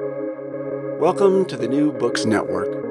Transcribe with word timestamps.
Welcome 0.00 1.44
to 1.44 1.56
the 1.56 1.68
New 1.68 1.92
Books 1.92 2.24
Network. 2.24 2.84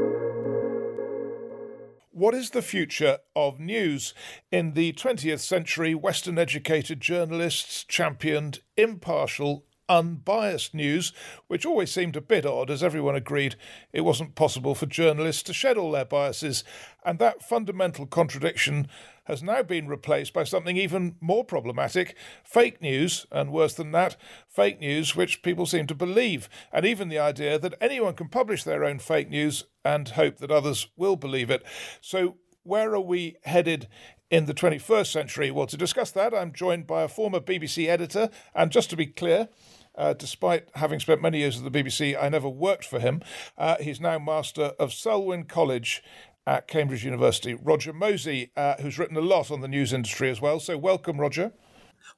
What 2.12 2.34
is 2.34 2.52
the 2.52 2.62
future 2.62 3.18
of 3.36 3.60
news? 3.60 4.14
In 4.54 4.72
the 4.72 4.94
20th 4.94 5.42
century, 5.42 5.94
Western 5.94 6.38
educated 6.38 7.02
journalists 7.02 7.84
championed 7.84 8.62
impartial, 8.78 9.66
unbiased 9.90 10.74
news, 10.74 11.14
which 11.48 11.66
always 11.66 11.92
seemed 11.92 12.16
a 12.16 12.22
bit 12.22 12.46
odd 12.46 12.70
as 12.70 12.84
everyone 12.84 13.16
agreed 13.16 13.56
it 13.92 14.02
wasn't 14.02 14.36
possible 14.36 14.76
for 14.76 14.86
journalists 14.86 15.44
to 15.44 15.54
shed 15.54 15.78
all 15.78 15.92
their 15.92 16.06
biases. 16.06 16.64
And 17.06 17.20
that 17.20 17.44
fundamental 17.44 18.06
contradiction 18.06 18.88
has 19.26 19.42
now 19.42 19.64
been 19.64 19.88
replaced 19.88 20.34
by 20.34 20.44
something 20.44 20.78
even 20.78 21.16
more 21.22 21.44
problematic 21.44 22.16
fake 22.44 22.82
news, 22.82 23.26
and 23.32 23.52
worse 23.52 23.74
than 23.74 23.92
that, 23.92 24.18
fake 24.48 24.80
news 24.80 25.16
which 25.16 25.42
people 25.42 25.66
seem 25.66 25.88
to 25.88 25.96
believe, 25.96 26.50
and 26.72 26.86
even 26.86 27.10
the 27.10 27.20
idea 27.20 27.58
that 27.58 27.76
anyone 27.80 28.14
can 28.14 28.28
publish 28.28 28.64
their 28.64 28.84
own 28.84 29.00
fake 29.00 29.30
news 29.30 29.66
and 29.86 30.10
hope 30.10 30.38
that 30.38 30.52
others 30.52 30.88
will 30.98 31.16
believe 31.16 31.50
it. 31.50 31.64
So, 32.02 32.38
where 32.64 32.94
are 32.94 33.00
we 33.00 33.36
headed 33.44 33.88
in 34.30 34.46
the 34.46 34.54
21st 34.54 35.12
century? 35.12 35.52
Well, 35.52 35.68
to 35.68 35.78
discuss 35.78 36.12
that, 36.12 36.34
I'm 36.34 36.54
joined 36.54 36.88
by 36.88 37.04
a 37.04 37.08
former 37.08 37.40
BBC 37.40 37.88
editor, 37.88 38.30
and 38.56 38.72
just 38.72 38.90
to 38.90 38.96
be 38.96 39.06
clear, 39.06 39.50
uh, 39.96 40.14
despite 40.14 40.68
having 40.76 41.00
spent 41.00 41.22
many 41.22 41.40
years 41.40 41.58
at 41.58 41.72
the 41.72 41.84
BBC, 41.84 42.22
I 42.22 42.30
never 42.30 42.50
worked 42.50 42.86
for 42.86 43.00
him. 43.00 43.22
Uh, 43.58 43.78
he's 43.80 44.00
now 44.00 44.20
master 44.20 44.74
of 44.80 44.94
Selwyn 44.94 45.46
College 45.46 46.04
at 46.46 46.68
Cambridge 46.68 47.06
University, 47.06 47.54
Roger 47.54 47.94
Mosey, 47.94 48.52
uh, 48.58 48.76
who's 48.82 49.00
written 49.00 49.18
a 49.18 49.22
lot 49.22 49.52
on 49.52 49.62
the 49.62 49.68
news 49.68 49.94
industry 49.94 50.30
as 50.30 50.42
well. 50.42 50.60
So, 50.60 50.78
welcome, 50.78 51.20
Roger. 51.20 51.54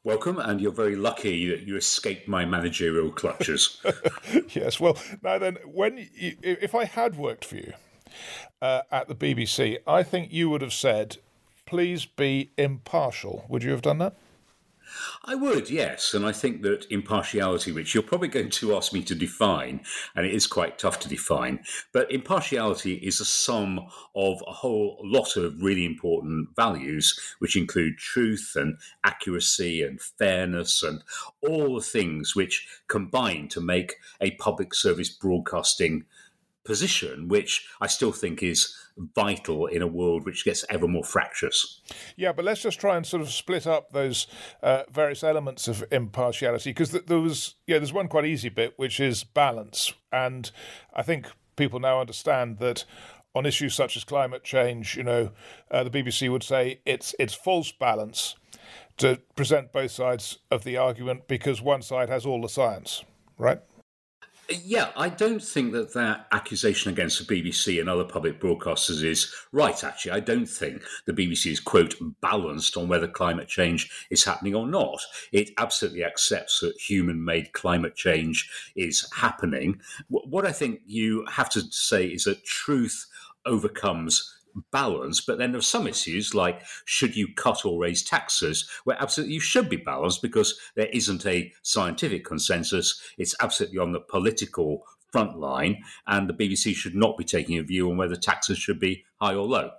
Welcome, 0.04 0.40
and 0.40 0.62
you're 0.62 0.72
very 0.72 0.96
lucky 0.96 1.50
that 1.50 1.62
you 1.62 1.76
escaped 1.78 2.28
my 2.28 2.46
managerial 2.46 3.12
clutches. 3.12 3.82
yes, 4.50 4.80
well, 4.80 4.98
now 5.22 5.38
then, 5.38 5.58
when 5.66 6.10
you, 6.14 6.38
if 6.42 6.74
I 6.74 6.86
had 6.86 7.18
worked 7.18 7.46
for 7.46 7.56
you 7.56 7.74
uh, 8.62 8.82
at 8.92 9.08
the 9.08 9.16
BBC, 9.16 9.78
I 9.88 10.04
think 10.04 10.32
you 10.32 10.50
would 10.50 10.62
have 10.62 10.74
said, 10.74 11.18
"Please 11.66 12.06
be 12.06 12.52
impartial." 12.58 13.46
Would 13.50 13.64
you 13.64 13.72
have 13.72 13.82
done 13.82 14.00
that? 14.00 14.16
I 15.24 15.36
would, 15.36 15.70
yes. 15.70 16.14
And 16.14 16.26
I 16.26 16.32
think 16.32 16.62
that 16.62 16.86
impartiality, 16.90 17.72
which 17.72 17.94
you're 17.94 18.04
probably 18.04 18.28
going 18.28 18.50
to 18.52 18.76
ask 18.76 18.94
me 18.94 19.04
to 19.04 19.16
define, 19.16 19.82
and 20.16 20.26
it 20.26 20.34
is 20.34 20.48
quite 20.48 20.78
tough 20.78 21.00
to 21.02 21.10
define, 21.10 21.64
but 21.92 22.12
impartiality 22.12 22.96
is 22.96 23.20
a 23.20 23.26
sum 23.26 23.80
of 24.16 24.44
a 24.48 24.54
whole 24.54 25.00
lot 25.04 25.36
of 25.36 25.62
really 25.62 25.86
important 25.86 26.50
values, 26.56 27.20
which 27.40 27.56
include 27.56 27.98
truth 27.98 28.54
and 28.56 28.78
accuracy 29.04 29.82
and 29.82 30.02
fairness 30.02 30.84
and 30.84 31.04
all 31.42 31.76
the 31.76 31.82
things 31.82 32.36
which 32.36 32.68
combine 32.88 33.48
to 33.50 33.62
make 33.62 33.96
a 34.22 34.32
public 34.32 34.74
service 34.74 35.10
broadcasting 35.10 36.06
position, 36.64 37.28
which 37.28 37.68
I 37.80 37.88
still 37.88 38.12
think 38.12 38.44
is 38.44 38.76
vital 38.98 39.66
in 39.68 39.82
a 39.82 39.88
world 39.88 40.26
which 40.26 40.46
gets 40.46 40.64
ever 40.70 40.88
more 40.88 41.04
fractious. 41.04 41.82
Yeah, 42.16 42.32
but 42.32 42.46
let's 42.46 42.62
just 42.62 42.80
try 42.80 42.96
and 42.96 43.06
sort 43.06 43.22
of 43.22 43.30
split 43.30 43.68
up 43.68 43.92
those 43.92 44.28
uh, 44.64 44.84
various 44.92 45.24
elements 45.24 45.68
of 45.68 45.84
impartiality 45.92 46.70
because 46.72 46.92
th- 46.92 47.06
there 47.06 47.20
was 47.20 47.56
yeah, 47.68 47.78
there's 47.78 47.94
one 47.94 48.08
quite 48.08 48.26
easy 48.26 48.50
bit 48.50 48.74
which 48.78 49.00
is 49.00 49.24
balance, 49.24 49.94
and 50.12 50.52
I 50.94 51.02
think 51.02 51.28
people 51.56 51.80
now 51.80 52.00
understand 52.00 52.60
that. 52.60 52.86
On 53.38 53.46
issues 53.46 53.76
such 53.76 53.98
as 53.98 54.06
climate 54.06 54.46
change, 54.46 54.96
you 54.96 55.04
know, 55.04 55.32
uh, 55.70 55.84
the 55.84 55.90
BBC 55.90 56.32
would 56.32 56.42
say 56.42 56.80
it's 56.86 57.14
it's 57.20 57.34
false 57.34 57.70
balance 57.70 58.36
to 58.96 59.20
present 59.36 59.74
both 59.74 59.92
sides 59.92 60.40
of 60.50 60.64
the 60.64 60.78
argument 60.78 61.28
because 61.28 61.62
one 61.62 61.82
side 61.82 62.08
has 62.08 62.26
all 62.26 62.42
the 62.42 62.48
science, 62.48 63.04
right? 63.38 63.60
Yeah, 64.64 64.92
I 64.96 65.10
don't 65.10 65.42
think 65.42 65.74
that 65.74 65.94
that 65.94 66.28
accusation 66.32 66.92
against 66.92 67.26
the 67.26 67.42
BBC 67.42 67.80
and 67.80 67.90
other 67.90 68.04
public 68.04 68.40
broadcasters 68.40 69.04
is 69.04 69.34
right, 69.52 69.84
actually. 69.84 70.12
I 70.12 70.20
don't 70.20 70.46
think 70.46 70.84
the 71.06 71.14
BBC 71.14 71.52
is, 71.52 71.60
quote, 71.60 71.96
balanced 72.22 72.78
on 72.78 72.88
whether 72.88 73.08
climate 73.08 73.48
change 73.48 73.90
is 74.12 74.24
happening 74.24 74.56
or 74.56 74.68
not. 74.68 75.02
It 75.32 75.52
absolutely 75.58 76.04
accepts 76.04 76.60
that 76.60 76.80
human 76.80 77.24
made 77.24 77.54
climate 77.54 77.96
change 77.96 78.50
is 78.76 79.10
happening. 79.14 79.80
What 80.10 80.46
I 80.46 80.52
think 80.52 80.82
you 80.86 81.26
have 81.30 81.50
to 81.52 81.62
say 81.72 82.06
is 82.06 82.26
that 82.26 82.46
truth 82.46 83.06
overcomes 83.46 84.32
balance. 84.72 85.22
But 85.22 85.38
then 85.38 85.52
there's 85.52 85.68
some 85.68 85.88
issues 85.88 86.34
like 86.34 86.62
should 86.86 87.16
you 87.16 87.28
cut 87.36 87.66
or 87.66 87.80
raise 87.80 88.04
taxes, 88.04 88.70
where 88.84 89.02
absolutely 89.02 89.36
you 89.36 89.40
should 89.40 89.70
be 89.70 89.78
balanced 89.78 90.22
because 90.22 90.60
there 90.76 90.88
isn't 90.88 91.26
a 91.26 91.52
scientific 91.64 92.26
consensus. 92.26 93.02
It's 93.18 93.36
absolutely 93.42 93.80
on 93.80 93.92
the 93.92 94.00
political 94.00 94.84
front 95.12 95.38
line, 95.38 95.82
and 96.08 96.28
the 96.30 96.34
BBC 96.34 96.76
should 96.76 96.96
not 96.96 97.18
be 97.18 97.24
taking 97.24 97.58
a 97.58 97.64
view 97.64 97.90
on 97.90 97.98
whether 97.98 98.16
taxes 98.16 98.58
should 98.58 98.80
be 98.80 99.06
high 99.22 99.34
or 99.34 99.46
low. 99.46 99.72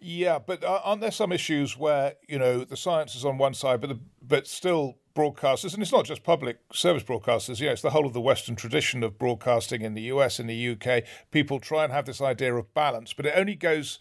Yeah, 0.00 0.38
but 0.38 0.64
uh, 0.64 0.80
aren't 0.82 1.02
there 1.02 1.10
some 1.10 1.32
issues 1.32 1.76
where 1.76 2.14
you 2.26 2.38
know 2.38 2.64
the 2.64 2.76
science 2.76 3.14
is 3.14 3.24
on 3.24 3.36
one 3.36 3.52
side, 3.52 3.80
but 3.82 3.90
the, 3.90 4.00
but 4.22 4.46
still 4.46 4.99
broadcasters, 5.14 5.74
and 5.74 5.82
it's 5.82 5.92
not 5.92 6.04
just 6.04 6.22
public 6.22 6.58
service 6.72 7.02
broadcasters, 7.02 7.60
you 7.60 7.66
know, 7.66 7.72
it's 7.72 7.82
the 7.82 7.90
whole 7.90 8.06
of 8.06 8.12
the 8.12 8.20
Western 8.20 8.56
tradition 8.56 9.02
of 9.02 9.18
broadcasting 9.18 9.82
in 9.82 9.94
the 9.94 10.02
US, 10.02 10.38
in 10.38 10.46
the 10.46 10.68
UK. 10.70 11.04
People 11.30 11.60
try 11.60 11.84
and 11.84 11.92
have 11.92 12.06
this 12.06 12.20
idea 12.20 12.54
of 12.54 12.72
balance, 12.74 13.12
but 13.12 13.26
it 13.26 13.34
only 13.36 13.54
goes 13.54 13.98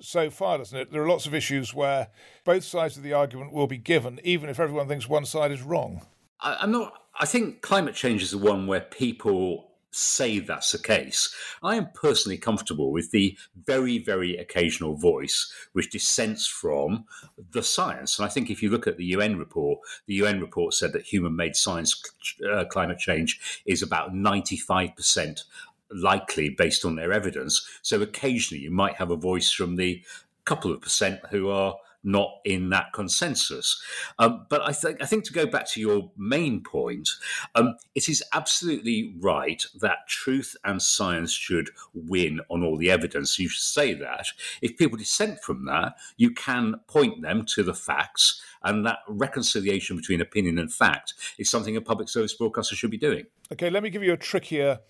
so 0.00 0.30
far, 0.30 0.58
doesn't 0.58 0.78
it? 0.78 0.92
There 0.92 1.02
are 1.02 1.08
lots 1.08 1.26
of 1.26 1.34
issues 1.34 1.74
where 1.74 2.08
both 2.44 2.64
sides 2.64 2.96
of 2.96 3.02
the 3.02 3.12
argument 3.12 3.52
will 3.52 3.66
be 3.66 3.78
given, 3.78 4.20
even 4.24 4.50
if 4.50 4.60
everyone 4.60 4.88
thinks 4.88 5.08
one 5.08 5.24
side 5.24 5.52
is 5.52 5.62
wrong. 5.62 6.02
I, 6.40 6.56
I'm 6.60 6.72
not. 6.72 7.02
I 7.18 7.24
think 7.24 7.62
climate 7.62 7.94
change 7.94 8.22
is 8.22 8.30
the 8.30 8.38
one 8.38 8.66
where 8.66 8.80
people 8.80 9.70
say 9.96 10.38
that's 10.38 10.72
the 10.72 10.78
case. 10.78 11.34
I 11.62 11.76
am 11.76 11.90
personally 11.94 12.38
comfortable 12.38 12.92
with 12.92 13.10
the 13.10 13.36
very, 13.64 13.98
very 13.98 14.36
occasional 14.36 14.94
voice 14.94 15.52
which 15.72 15.90
dissents 15.90 16.46
from 16.46 17.06
the 17.52 17.62
science. 17.62 18.18
And 18.18 18.26
I 18.26 18.28
think 18.28 18.50
if 18.50 18.62
you 18.62 18.70
look 18.70 18.86
at 18.86 18.96
the 18.96 19.06
UN 19.06 19.38
report, 19.38 19.80
the 20.06 20.14
UN 20.14 20.40
report 20.40 20.74
said 20.74 20.92
that 20.92 21.02
human 21.02 21.34
made 21.34 21.56
science 21.56 22.02
uh, 22.50 22.64
climate 22.66 22.98
change 22.98 23.62
is 23.64 23.82
about 23.82 24.12
95% 24.12 25.42
likely 25.90 26.50
based 26.50 26.84
on 26.84 26.96
their 26.96 27.12
evidence. 27.12 27.66
So 27.82 28.02
occasionally 28.02 28.62
you 28.62 28.70
might 28.70 28.96
have 28.96 29.10
a 29.10 29.16
voice 29.16 29.50
from 29.50 29.76
the 29.76 30.02
couple 30.44 30.72
of 30.72 30.80
percent 30.80 31.20
who 31.30 31.48
are 31.50 31.74
not 32.06 32.30
in 32.44 32.70
that 32.70 32.92
consensus. 32.92 33.82
Um, 34.18 34.46
but 34.48 34.62
I 34.62 34.72
think 34.72 35.02
I 35.02 35.06
think 35.06 35.24
to 35.24 35.32
go 35.32 35.44
back 35.44 35.68
to 35.72 35.80
your 35.80 36.10
main 36.16 36.62
point, 36.62 37.08
um, 37.54 37.76
it 37.94 38.08
is 38.08 38.22
absolutely 38.32 39.14
right 39.18 39.62
that 39.80 40.06
truth 40.08 40.56
and 40.64 40.80
science 40.80 41.32
should 41.32 41.70
win 41.92 42.40
on 42.48 42.62
all 42.62 42.78
the 42.78 42.90
evidence. 42.90 43.38
You 43.38 43.48
should 43.48 43.62
say 43.62 43.92
that. 43.94 44.28
If 44.62 44.78
people 44.78 44.96
dissent 44.96 45.40
from 45.40 45.66
that, 45.66 45.96
you 46.16 46.30
can 46.30 46.76
point 46.86 47.22
them 47.22 47.44
to 47.46 47.62
the 47.62 47.74
facts. 47.74 48.40
And 48.62 48.86
that 48.86 48.98
reconciliation 49.06 49.96
between 49.96 50.20
opinion 50.20 50.58
and 50.58 50.72
fact 50.72 51.14
is 51.38 51.50
something 51.50 51.76
a 51.76 51.80
public 51.80 52.08
service 52.08 52.34
broadcaster 52.34 52.74
should 52.74 52.90
be 52.90 52.96
doing. 52.96 53.26
Okay, 53.52 53.70
let 53.70 53.82
me 53.82 53.90
give 53.90 54.02
you 54.02 54.12
a 54.12 54.16
trickier 54.16 54.80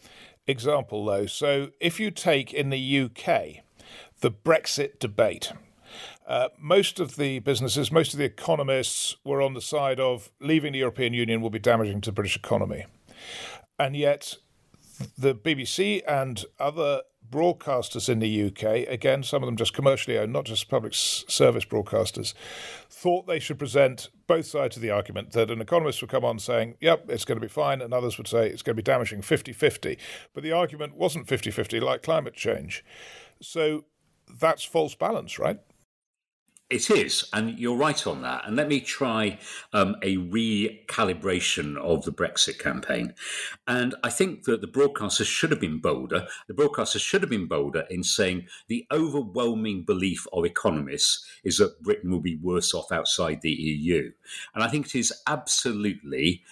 example, 0.47 1.05
though. 1.05 1.27
So, 1.27 1.71
if 1.81 2.01
you 2.01 2.11
take 2.11 2.55
in 2.55 2.71
the 2.71 3.01
UK 3.01 3.65
the 4.21 4.31
Brexit 4.31 4.99
debate, 4.99 5.53
uh, 6.27 6.49
most 6.59 7.01
of 7.01 7.17
the 7.17 7.39
businesses, 7.41 7.93
most 7.93 8.13
of 8.13 8.19
the 8.19 8.25
economists 8.25 9.17
were 9.25 9.41
on 9.41 9.55
the 9.55 9.61
side 9.61 10.01
of 10.01 10.31
leaving 10.41 10.73
the 10.73 10.81
European 10.81 11.15
Union 11.15 11.41
will 11.41 11.51
be 11.51 11.59
damaging 11.59 12.01
to 12.03 12.11
the 12.11 12.15
British 12.15 12.37
economy. 12.37 12.87
And 13.79 13.97
yet, 13.97 14.37
the 15.19 15.35
BBC 15.35 16.03
and 16.09 16.45
other 16.59 17.03
broadcasters 17.31 18.09
in 18.09 18.19
the 18.21 18.45
UK, 18.47 18.89
again, 18.89 19.23
some 19.23 19.43
of 19.43 19.47
them 19.47 19.57
just 19.57 19.75
commercially 19.75 20.19
owned, 20.19 20.33
not 20.33 20.45
just 20.45 20.69
public 20.69 20.95
service 20.95 21.65
broadcasters, 21.65 22.35
thought 22.89 23.27
they 23.27 23.39
should 23.39 23.59
present 23.59 24.09
both 24.27 24.47
sides 24.47 24.77
of 24.77 24.83
the 24.83 24.91
argument. 24.91 25.33
That 25.33 25.51
an 25.51 25.61
economist 25.61 26.01
would 26.01 26.11
come 26.11 26.25
on 26.25 26.39
saying, 26.39 26.77
yep, 26.81 27.07
it's 27.09 27.25
going 27.25 27.37
to 27.37 27.45
be 27.45 27.53
fine, 27.53 27.81
and 27.81 27.93
others 27.93 28.19
would 28.19 28.29
say 28.29 28.49
it's 28.49 28.63
going 28.63 28.77
to 28.77 28.83
be 28.83 28.91
damaging 28.91 29.23
50 29.23 29.53
50. 29.53 29.99
But 30.35 30.43
the 30.43 30.53
argument 30.53 30.95
wasn't 30.95 31.29
50 31.29 31.51
50 31.51 31.81
like 31.81 32.03
climate 32.03 32.35
change. 32.35 32.85
So 33.41 33.85
that's 34.41 34.65
false 34.65 34.95
balance, 34.95 35.39
right? 35.39 35.59
It 36.69 36.91
is, 36.91 37.29
and 37.33 37.57
you're 37.61 37.77
right 37.77 38.05
on 38.09 38.23
that. 38.23 38.45
And 38.45 38.57
let 38.57 38.67
me 38.67 38.81
try 38.81 39.39
um, 39.73 39.95
a 40.03 40.17
recalibration 40.17 41.77
of 41.77 42.05
the 42.05 42.11
Brexit 42.11 42.59
campaign. 42.59 43.15
And 43.69 43.95
I 44.03 44.11
think 44.11 44.45
that 44.45 44.63
the 44.63 44.67
broadcasters 44.67 45.27
should 45.27 45.53
have 45.53 45.61
been 45.61 45.79
bolder. 45.79 46.27
The 46.49 46.55
broadcasters 46.55 47.03
should 47.03 47.23
have 47.23 47.31
been 47.31 47.47
bolder 47.47 47.85
in 47.89 48.03
saying 48.03 48.49
the 48.67 48.85
overwhelming 48.91 49.85
belief 49.85 50.27
of 50.33 50.45
economists 50.45 51.25
is 51.45 51.59
that 51.59 51.81
Britain 51.85 52.11
will 52.11 52.21
be 52.21 52.37
worse 52.37 52.75
off 52.75 52.91
outside 52.91 53.43
the 53.43 53.53
EU. 53.53 54.11
And 54.53 54.65
I 54.65 54.69
think 54.69 54.87
it 54.87 54.97
is 54.97 55.13
absolutely 55.29 56.43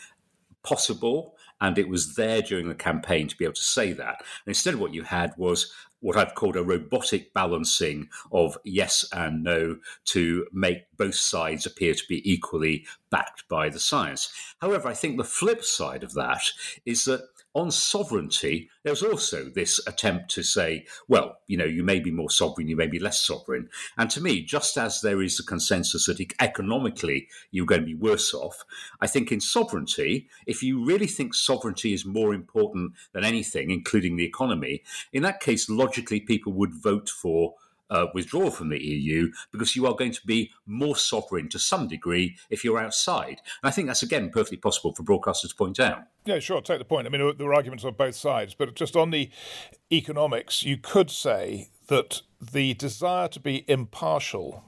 possible 0.62 1.34
and 1.64 1.78
it 1.78 1.88
was 1.88 2.14
there 2.14 2.42
during 2.42 2.68
the 2.68 2.74
campaign 2.74 3.26
to 3.26 3.36
be 3.36 3.44
able 3.46 3.54
to 3.54 3.62
say 3.62 3.94
that. 3.94 4.16
And 4.18 4.48
instead, 4.48 4.74
what 4.74 4.92
you 4.92 5.02
had 5.02 5.32
was 5.38 5.72
what 6.00 6.14
I've 6.14 6.34
called 6.34 6.56
a 6.56 6.62
robotic 6.62 7.32
balancing 7.32 8.10
of 8.30 8.58
yes 8.64 9.06
and 9.14 9.42
no 9.42 9.78
to 10.06 10.46
make 10.52 10.82
both 10.98 11.14
sides 11.14 11.64
appear 11.64 11.94
to 11.94 12.04
be 12.06 12.20
equally 12.30 12.86
backed 13.10 13.48
by 13.48 13.70
the 13.70 13.80
science. 13.80 14.30
However, 14.60 14.88
I 14.88 14.92
think 14.92 15.16
the 15.16 15.24
flip 15.24 15.64
side 15.64 16.04
of 16.04 16.12
that 16.12 16.42
is 16.84 17.06
that 17.06 17.22
on 17.54 17.70
sovereignty, 17.70 18.68
there 18.82 18.92
was 18.92 19.02
also 19.02 19.44
this 19.44 19.80
attempt 19.86 20.28
to 20.30 20.42
say, 20.42 20.84
well, 21.06 21.38
you 21.46 21.56
know, 21.56 21.64
you 21.64 21.84
may 21.84 22.00
be 22.00 22.10
more 22.10 22.30
sovereign, 22.30 22.68
you 22.68 22.76
may 22.76 22.88
be 22.88 22.98
less 22.98 23.20
sovereign. 23.20 23.68
And 23.96 24.10
to 24.10 24.20
me, 24.20 24.42
just 24.42 24.76
as 24.76 25.00
there 25.00 25.22
is 25.22 25.38
a 25.38 25.44
consensus 25.44 26.06
that 26.06 26.20
economically 26.40 27.28
you're 27.52 27.66
going 27.66 27.82
to 27.82 27.86
be 27.86 27.94
worse 27.94 28.34
off, 28.34 28.64
I 29.00 29.06
think 29.06 29.30
in 29.30 29.40
sovereignty, 29.40 30.28
if 30.46 30.62
you 30.62 30.84
really 30.84 31.06
think 31.06 31.34
sovereignty 31.34 31.92
is 31.92 32.04
more 32.04 32.34
important 32.34 32.92
than 33.12 33.24
anything, 33.24 33.70
including 33.70 34.16
the 34.16 34.26
economy, 34.26 34.82
in 35.12 35.22
that 35.22 35.40
case, 35.40 35.70
logically, 35.70 36.20
people 36.20 36.52
would 36.54 36.74
vote 36.74 37.08
for 37.08 37.54
uh, 37.94 38.08
withdraw 38.12 38.50
from 38.50 38.68
the 38.68 38.82
EU 38.82 39.30
because 39.52 39.76
you 39.76 39.86
are 39.86 39.94
going 39.94 40.12
to 40.12 40.26
be 40.26 40.50
more 40.66 40.96
sovereign 40.96 41.48
to 41.48 41.58
some 41.58 41.86
degree 41.86 42.36
if 42.50 42.64
you're 42.64 42.78
outside. 42.78 43.40
And 43.62 43.68
I 43.68 43.70
think 43.70 43.86
that's, 43.86 44.02
again, 44.02 44.30
perfectly 44.30 44.56
possible 44.56 44.92
for 44.92 45.04
broadcasters 45.04 45.50
to 45.50 45.54
point 45.54 45.78
out. 45.78 46.02
Yeah, 46.24 46.40
sure, 46.40 46.60
take 46.60 46.78
the 46.78 46.84
point. 46.84 47.06
I 47.06 47.10
mean, 47.10 47.34
there 47.38 47.46
are 47.46 47.54
arguments 47.54 47.84
on 47.84 47.94
both 47.94 48.16
sides, 48.16 48.54
but 48.54 48.74
just 48.74 48.96
on 48.96 49.10
the 49.10 49.30
economics, 49.92 50.64
you 50.64 50.76
could 50.76 51.10
say 51.10 51.68
that 51.86 52.22
the 52.40 52.74
desire 52.74 53.28
to 53.28 53.40
be 53.40 53.64
impartial 53.68 54.64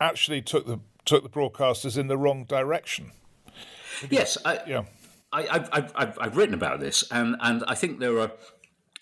actually 0.00 0.42
took 0.42 0.66
the 0.66 0.80
took 1.04 1.22
the 1.24 1.30
broadcasters 1.30 1.98
in 1.98 2.06
the 2.06 2.16
wrong 2.16 2.44
direction. 2.44 3.10
Yes, 4.08 4.38
I, 4.44 4.60
yeah. 4.66 4.84
I, 5.32 5.42
have 5.42 5.68
I've, 5.72 6.18
I've 6.20 6.36
written 6.36 6.54
about 6.54 6.78
this, 6.78 7.02
and, 7.10 7.36
and 7.40 7.64
I 7.66 7.74
think 7.74 7.98
there 7.98 8.20
are 8.20 8.30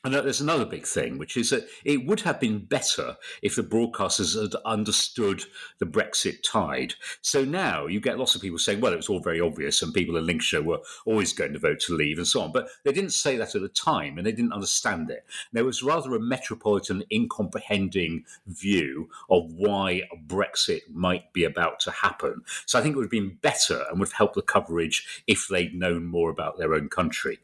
and 0.02 0.14
there's 0.14 0.40
another 0.40 0.64
big 0.64 0.86
thing, 0.86 1.18
which 1.18 1.36
is 1.36 1.50
that 1.50 1.68
it 1.84 2.06
would 2.06 2.20
have 2.20 2.40
been 2.40 2.60
better 2.60 3.16
if 3.42 3.56
the 3.56 3.62
broadcasters 3.62 4.40
had 4.40 4.54
understood 4.64 5.44
the 5.78 5.84
Brexit 5.84 6.38
tide. 6.42 6.94
So 7.20 7.44
now 7.44 7.86
you 7.86 8.00
get 8.00 8.18
lots 8.18 8.34
of 8.34 8.40
people 8.40 8.58
saying, 8.58 8.80
well, 8.80 8.94
it 8.94 8.96
was 8.96 9.10
all 9.10 9.20
very 9.20 9.42
obvious, 9.42 9.82
and 9.82 9.92
people 9.92 10.16
in 10.16 10.24
Lincolnshire 10.24 10.62
were 10.62 10.80
always 11.04 11.34
going 11.34 11.52
to 11.52 11.58
vote 11.58 11.80
to 11.80 11.94
leave 11.94 12.16
and 12.16 12.26
so 12.26 12.40
on. 12.40 12.50
But 12.50 12.68
they 12.82 12.92
didn't 12.92 13.12
say 13.12 13.36
that 13.36 13.54
at 13.54 13.60
the 13.60 13.68
time, 13.68 14.16
and 14.16 14.26
they 14.26 14.32
didn't 14.32 14.54
understand 14.54 15.10
it. 15.10 15.26
There 15.52 15.66
was 15.66 15.82
rather 15.82 16.14
a 16.14 16.20
metropolitan, 16.20 17.04
incomprehending 17.10 18.24
view 18.46 19.10
of 19.28 19.52
why 19.52 20.04
Brexit 20.26 20.80
might 20.90 21.30
be 21.34 21.44
about 21.44 21.78
to 21.80 21.90
happen. 21.90 22.42
So 22.64 22.78
I 22.78 22.82
think 22.82 22.94
it 22.94 22.96
would 22.96 23.04
have 23.04 23.10
been 23.10 23.38
better 23.42 23.84
and 23.90 23.98
would 23.98 24.08
have 24.08 24.16
helped 24.16 24.36
the 24.36 24.42
coverage 24.42 25.22
if 25.26 25.46
they'd 25.46 25.74
known 25.74 26.06
more 26.06 26.30
about 26.30 26.56
their 26.56 26.72
own 26.72 26.88
country. 26.88 27.38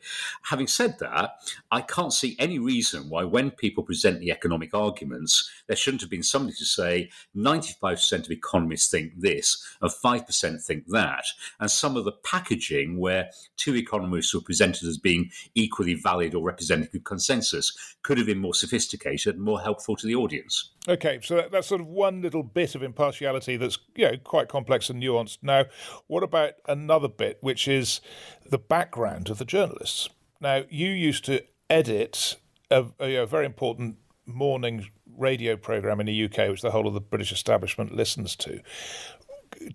Having 0.45 0.69
said 0.69 0.99
that, 1.01 1.35
I 1.71 1.83
can't 1.83 2.15
see 2.15 2.35
any 2.39 2.46
reason 2.59 3.09
why, 3.09 3.25
when 3.25 3.51
people 3.51 3.83
present 3.83 4.21
the 4.21 4.31
economic 4.31 4.75
arguments, 4.75 5.51
there 5.67 5.77
shouldn't 5.77 6.01
have 6.01 6.11
been 6.11 6.23
somebody 6.23 6.57
to 6.57 6.65
say 6.65 7.11
95% 7.37 8.25
of 8.25 8.31
economists 8.31 8.89
think 8.91 9.13
this 9.17 9.63
and 9.81 9.91
5% 9.91 10.63
think 10.63 10.85
that. 10.89 11.25
And 11.61 11.71
some 11.71 11.97
of 11.97 12.05
the 12.05 12.13
packaging 12.13 12.99
where 12.99 13.31
two 13.57 13.77
economists 13.77 14.35
were 14.35 14.41
presented 14.41 14.89
as 14.89 14.99
being 14.99 15.31
equally 15.55 15.95
valid 15.95 16.35
or 16.35 16.43
representing 16.45 16.89
the 16.93 17.01
consensus 17.01 17.77
could 18.03 18.19
have 18.19 18.27
been 18.27 18.39
more 18.39 18.55
sophisticated 18.55 19.35
and 19.35 19.45
more 19.45 19.61
helpful 19.61 19.97
to 19.97 20.07
the 20.07 20.15
audience. 20.15 20.71
Okay, 20.89 21.19
so 21.23 21.49
that's 21.51 21.67
sort 21.67 21.81
of 21.81 21.89
one 21.89 22.23
little 22.23 22.45
bit 22.45 22.75
of 22.75 22.83
impartiality 22.83 23.57
that's 23.57 23.79
you 23.97 24.05
know 24.05 24.17
quite 24.23 24.49
complex 24.49 24.89
and 24.89 25.03
nuanced. 25.03 25.39
Now, 25.43 25.65
what 26.07 26.23
about 26.23 26.53
another 26.69 27.09
bit, 27.09 27.39
which 27.41 27.67
is 27.67 28.01
the 28.49 28.59
background 28.59 29.29
of 29.29 29.39
the 29.39 29.45
journalists? 29.45 30.09
Now, 30.41 30.63
you 30.69 30.91
used 30.91 31.25
to 31.25 31.43
edit 31.71 32.37
a, 32.71 32.87
a, 33.01 33.17
a 33.17 33.27
very 33.27 33.47
important 33.47 33.97
morning 34.27 34.89
radio 35.17 35.57
program 35.57 36.01
in 36.01 36.07
the 36.07 36.25
UK, 36.25 36.49
which 36.49 36.63
the 36.63 36.71
whole 36.71 36.87
of 36.87 36.95
the 36.95 37.01
British 37.01 37.33
establishment 37.33 37.95
listens 37.95 38.37
to. 38.37 38.61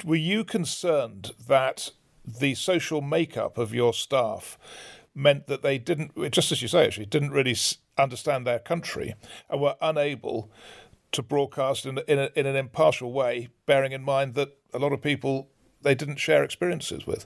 Were 0.03 0.15
you 0.15 0.43
concerned 0.43 1.31
that 1.47 1.91
the 2.25 2.53
social 2.55 3.01
makeup 3.01 3.57
of 3.57 3.73
your 3.73 3.93
staff 3.93 4.57
meant 5.15 5.47
that 5.47 5.61
they 5.61 5.77
didn't, 5.77 6.31
just 6.31 6.51
as 6.51 6.61
you 6.61 6.67
say, 6.67 6.85
actually, 6.85 7.05
didn't 7.05 7.31
really 7.31 7.55
understand 7.97 8.45
their 8.45 8.59
country 8.59 9.15
and 9.49 9.61
were 9.61 9.75
unable 9.81 10.51
to 11.11 11.21
broadcast 11.21 11.85
in, 11.85 11.97
in, 12.07 12.19
a, 12.19 12.29
in 12.35 12.45
an 12.45 12.55
impartial 12.55 13.11
way, 13.11 13.49
bearing 13.65 13.91
in 13.91 14.03
mind 14.03 14.35
that 14.35 14.57
a 14.73 14.79
lot 14.79 14.93
of 14.93 15.01
people 15.01 15.49
they 15.81 15.95
didn't 15.95 16.17
share 16.17 16.43
experiences 16.43 17.05
with? 17.05 17.25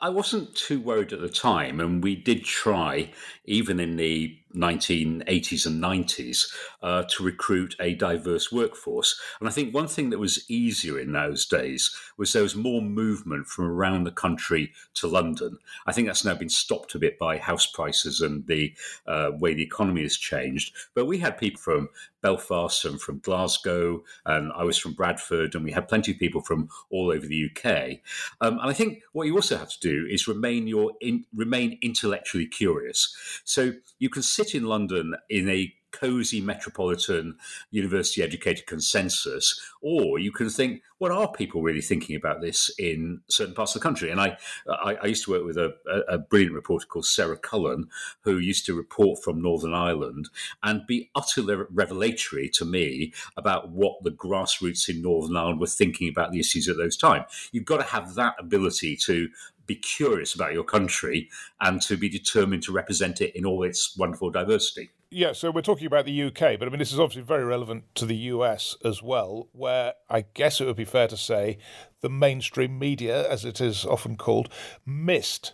I 0.00 0.08
wasn't 0.08 0.54
too 0.54 0.80
worried 0.80 1.12
at 1.12 1.20
the 1.20 1.28
time, 1.28 1.78
and 1.78 2.02
we 2.02 2.16
did 2.16 2.44
try, 2.44 3.10
even 3.44 3.80
in 3.80 3.96
the 3.96 4.38
1980s 4.54 5.66
and 5.66 5.82
90s, 5.82 6.46
uh, 6.82 7.04
to 7.04 7.22
recruit 7.24 7.74
a 7.80 7.94
diverse 7.94 8.52
workforce. 8.52 9.20
And 9.40 9.48
I 9.48 9.52
think 9.52 9.74
one 9.74 9.88
thing 9.88 10.10
that 10.10 10.18
was 10.18 10.48
easier 10.48 10.98
in 10.98 11.12
those 11.12 11.46
days 11.46 11.94
was 12.16 12.32
there 12.32 12.42
was 12.42 12.54
more 12.56 12.82
movement 12.82 13.46
from 13.46 13.66
around 13.66 14.04
the 14.04 14.10
country 14.10 14.72
to 14.94 15.06
London. 15.06 15.58
I 15.86 15.92
think 15.92 16.06
that's 16.06 16.24
now 16.24 16.34
been 16.34 16.48
stopped 16.48 16.94
a 16.94 16.98
bit 16.98 17.18
by 17.18 17.38
house 17.38 17.66
prices 17.66 18.20
and 18.20 18.46
the 18.46 18.74
uh, 19.06 19.30
way 19.38 19.54
the 19.54 19.62
economy 19.62 20.02
has 20.02 20.16
changed. 20.16 20.74
But 20.94 21.06
we 21.06 21.18
had 21.18 21.38
people 21.38 21.60
from 21.60 21.88
Belfast 22.24 22.86
and 22.86 22.98
from 22.98 23.18
Glasgow, 23.18 24.02
and 24.24 24.50
I 24.56 24.64
was 24.64 24.78
from 24.78 24.94
Bradford, 24.94 25.54
and 25.54 25.62
we 25.62 25.72
had 25.72 25.88
plenty 25.88 26.12
of 26.12 26.18
people 26.18 26.40
from 26.40 26.70
all 26.88 27.10
over 27.10 27.26
the 27.26 27.50
UK. 27.50 27.98
Um, 28.40 28.58
and 28.58 28.70
I 28.70 28.72
think 28.72 29.02
what 29.12 29.26
you 29.26 29.34
also 29.34 29.58
have 29.58 29.68
to 29.68 29.80
do 29.80 30.06
is 30.10 30.26
remain 30.26 30.66
your 30.66 30.92
in, 31.02 31.26
remain 31.34 31.78
intellectually 31.82 32.46
curious. 32.46 33.14
So 33.44 33.74
you 33.98 34.08
can 34.08 34.22
sit 34.22 34.43
in 34.52 34.64
London 34.64 35.14
in 35.30 35.48
a 35.48 35.72
cozy 35.94 36.40
metropolitan 36.40 37.36
university 37.70 38.20
educated 38.20 38.66
consensus 38.66 39.60
or 39.80 40.18
you 40.18 40.32
can 40.32 40.50
think 40.50 40.82
what 40.98 41.12
are 41.12 41.30
people 41.30 41.62
really 41.62 41.80
thinking 41.80 42.16
about 42.16 42.40
this 42.40 42.70
in 42.78 43.20
certain 43.28 43.54
parts 43.54 43.74
of 43.74 43.80
the 43.80 43.84
country? 43.84 44.10
And 44.10 44.20
i 44.20 44.36
i, 44.68 44.96
I 45.02 45.06
used 45.06 45.24
to 45.24 45.30
work 45.30 45.44
with 45.44 45.56
a, 45.56 45.72
a, 46.08 46.18
brilliant 46.18 46.54
reporter 46.54 46.86
called 46.86 47.06
sarah 47.06 47.38
cullen 47.38 47.88
who 48.22 48.38
used 48.38 48.66
to 48.66 48.74
report 48.74 49.22
from 49.22 49.40
northern 49.40 49.74
ireland 49.74 50.28
and 50.62 50.86
be 50.86 51.10
utterly 51.14 51.56
revelatory 51.70 52.48
to 52.54 52.64
me 52.64 53.12
about 53.36 53.70
what 53.70 54.02
the 54.02 54.10
grassroots 54.10 54.88
in 54.88 55.00
northern 55.00 55.36
ireland 55.36 55.60
were 55.60 55.66
thinking 55.66 56.08
about 56.08 56.32
the 56.32 56.40
issues 56.40 56.68
at 56.68 56.76
those 56.76 56.96
times 56.96 57.24
you've 57.52 57.64
got 57.64 57.76
to 57.76 57.84
have 57.84 58.14
that 58.14 58.34
ability 58.38 58.96
to 58.96 59.28
be 59.66 59.76
curious 59.76 60.34
about 60.34 60.52
your 60.52 60.64
country 60.64 61.30
and 61.60 61.80
to 61.82 61.96
be 61.96 62.08
determined 62.08 62.62
to 62.64 62.72
represent 62.72 63.20
it 63.20 63.34
in 63.34 63.44
all 63.44 63.62
its 63.62 63.96
wonderful 63.96 64.30
diversity. 64.30 64.90
Yeah, 65.10 65.32
so 65.32 65.50
we're 65.50 65.62
talking 65.62 65.86
about 65.86 66.06
the 66.06 66.22
UK, 66.24 66.58
but 66.58 66.62
I 66.62 66.68
mean, 66.70 66.80
this 66.80 66.92
is 66.92 66.98
obviously 66.98 67.22
very 67.22 67.44
relevant 67.44 67.84
to 67.94 68.06
the 68.06 68.16
US 68.16 68.76
as 68.84 69.02
well, 69.02 69.48
where 69.52 69.94
I 70.10 70.24
guess 70.34 70.60
it 70.60 70.66
would 70.66 70.76
be 70.76 70.84
fair 70.84 71.06
to 71.08 71.16
say 71.16 71.58
the 72.00 72.08
mainstream 72.08 72.78
media, 72.78 73.30
as 73.30 73.44
it 73.44 73.60
is 73.60 73.84
often 73.84 74.16
called, 74.16 74.48
missed 74.84 75.52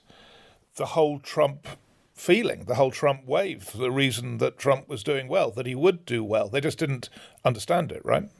the 0.76 0.86
whole 0.86 1.18
Trump 1.18 1.66
feeling, 2.14 2.64
the 2.64 2.76
whole 2.76 2.90
Trump 2.90 3.26
wave, 3.26 3.72
the 3.74 3.90
reason 3.90 4.38
that 4.38 4.58
Trump 4.58 4.88
was 4.88 5.02
doing 5.02 5.28
well, 5.28 5.50
that 5.50 5.66
he 5.66 5.74
would 5.74 6.06
do 6.06 6.24
well. 6.24 6.48
They 6.48 6.60
just 6.60 6.78
didn't 6.78 7.10
understand 7.44 7.92
it, 7.92 8.02
right? 8.04 8.30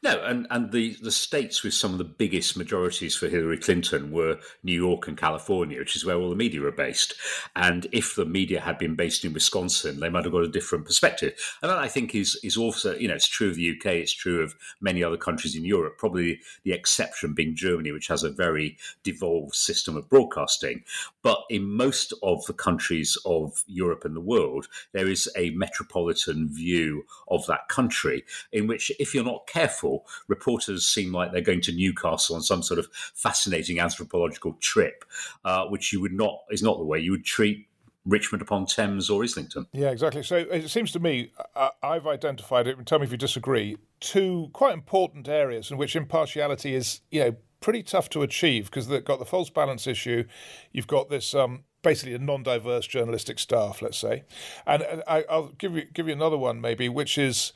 No, 0.00 0.22
and, 0.22 0.46
and 0.50 0.70
the, 0.70 0.96
the 1.02 1.10
states 1.10 1.64
with 1.64 1.74
some 1.74 1.90
of 1.90 1.98
the 1.98 2.04
biggest 2.04 2.56
majorities 2.56 3.16
for 3.16 3.26
Hillary 3.26 3.58
Clinton 3.58 4.12
were 4.12 4.38
New 4.62 4.72
York 4.72 5.08
and 5.08 5.18
California, 5.18 5.80
which 5.80 5.96
is 5.96 6.04
where 6.04 6.14
all 6.14 6.30
the 6.30 6.36
media 6.36 6.62
are 6.62 6.70
based. 6.70 7.14
And 7.56 7.88
if 7.90 8.14
the 8.14 8.24
media 8.24 8.60
had 8.60 8.78
been 8.78 8.94
based 8.94 9.24
in 9.24 9.32
Wisconsin, 9.32 9.98
they 9.98 10.08
might 10.08 10.22
have 10.22 10.32
got 10.32 10.44
a 10.44 10.48
different 10.48 10.84
perspective. 10.84 11.34
And 11.62 11.70
that 11.70 11.78
I 11.78 11.88
think 11.88 12.14
is 12.14 12.38
is 12.44 12.56
also, 12.56 12.94
you 12.94 13.08
know, 13.08 13.14
it's 13.14 13.26
true 13.26 13.48
of 13.48 13.56
the 13.56 13.70
UK, 13.70 13.86
it's 13.86 14.12
true 14.12 14.40
of 14.40 14.54
many 14.80 15.02
other 15.02 15.16
countries 15.16 15.56
in 15.56 15.64
Europe, 15.64 15.98
probably 15.98 16.40
the 16.62 16.72
exception 16.72 17.34
being 17.34 17.56
Germany, 17.56 17.90
which 17.90 18.06
has 18.06 18.22
a 18.22 18.30
very 18.30 18.76
devolved 19.02 19.56
system 19.56 19.96
of 19.96 20.08
broadcasting. 20.08 20.84
But 21.22 21.40
in 21.50 21.64
most 21.64 22.14
of 22.22 22.46
the 22.46 22.52
countries 22.52 23.18
of 23.26 23.64
Europe 23.66 24.04
and 24.04 24.14
the 24.14 24.20
world, 24.20 24.68
there 24.92 25.08
is 25.08 25.28
a 25.36 25.50
metropolitan 25.50 26.48
view 26.48 27.04
of 27.26 27.44
that 27.46 27.68
country 27.68 28.24
in 28.52 28.68
which, 28.68 28.92
if 29.00 29.12
you're 29.12 29.24
not 29.24 29.48
careful, 29.48 29.87
reporters 30.28 30.86
seem 30.86 31.12
like 31.12 31.32
they're 31.32 31.40
going 31.40 31.60
to 31.62 31.72
Newcastle 31.72 32.36
on 32.36 32.42
some 32.42 32.62
sort 32.62 32.78
of 32.78 32.88
fascinating 32.92 33.80
anthropological 33.80 34.56
trip, 34.60 35.04
uh, 35.44 35.66
which 35.66 35.92
you 35.92 36.00
would 36.00 36.12
not 36.12 36.40
is 36.50 36.62
not 36.62 36.78
the 36.78 36.84
way 36.84 36.98
you 36.98 37.12
would 37.12 37.24
treat 37.24 37.66
Richmond 38.08 38.42
upon 38.42 38.66
Thames 38.66 39.10
or 39.10 39.22
Islington. 39.22 39.66
Yeah, 39.72 39.90
exactly. 39.90 40.22
So 40.22 40.36
it 40.36 40.68
seems 40.68 40.92
to 40.92 41.00
me, 41.00 41.32
uh, 41.54 41.70
I've 41.82 42.06
identified 42.06 42.66
it, 42.66 42.84
tell 42.86 42.98
me 42.98 43.04
if 43.04 43.12
you 43.12 43.18
disagree, 43.18 43.76
two 44.00 44.48
quite 44.52 44.72
important 44.72 45.28
areas 45.28 45.70
in 45.70 45.76
which 45.76 45.94
impartiality 45.94 46.74
is, 46.74 47.00
you 47.10 47.20
know, 47.20 47.36
pretty 47.60 47.82
tough 47.82 48.08
to 48.10 48.22
achieve 48.22 48.66
because 48.66 48.88
they've 48.88 49.04
got 49.04 49.18
the 49.18 49.24
false 49.24 49.50
balance 49.50 49.86
issue, 49.86 50.24
you've 50.72 50.86
got 50.86 51.10
this 51.10 51.34
um, 51.34 51.64
basically 51.82 52.14
a 52.14 52.18
non-diverse 52.18 52.86
journalistic 52.86 53.38
staff, 53.38 53.82
let's 53.82 53.98
say, 53.98 54.24
and, 54.66 54.82
and 54.82 55.02
I, 55.06 55.24
will 55.28 55.52
give 55.58 55.74
you 55.74 55.84
give 55.92 56.06
you 56.06 56.12
another 56.12 56.38
one 56.38 56.60
maybe, 56.60 56.88
which 56.88 57.18
is 57.18 57.52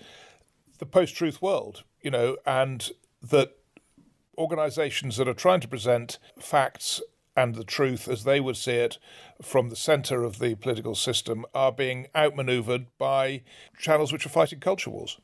the 0.79 0.87
post-truth 0.87 1.41
world 1.41 1.85
you 2.03 2.11
know, 2.11 2.37
and 2.47 2.91
that 3.23 3.57
organizations 4.37 5.17
that 5.17 5.29
are 5.29 5.35
trying 5.35 5.61
to 5.61 5.69
present 5.69 6.19
facts 6.39 7.01
and 7.37 7.55
the 7.55 7.65
truth 7.65 8.09
as 8.09 8.25
they 8.25 8.41
would 8.41 8.57
see 8.57 8.73
it 8.73 8.99
from 9.41 9.69
the 9.69 9.77
center 9.77 10.23
of 10.23 10.39
the 10.39 10.55
political 10.57 10.95
system 10.95 11.45
are 11.55 11.73
being 11.73 12.07
outmaneuvered 12.15 12.87
by 12.99 13.43
channels 13.79 14.13
which 14.13 14.27
are 14.27 14.31
fighting 14.31 14.61
culture 14.61 14.91
wars. 14.91 15.19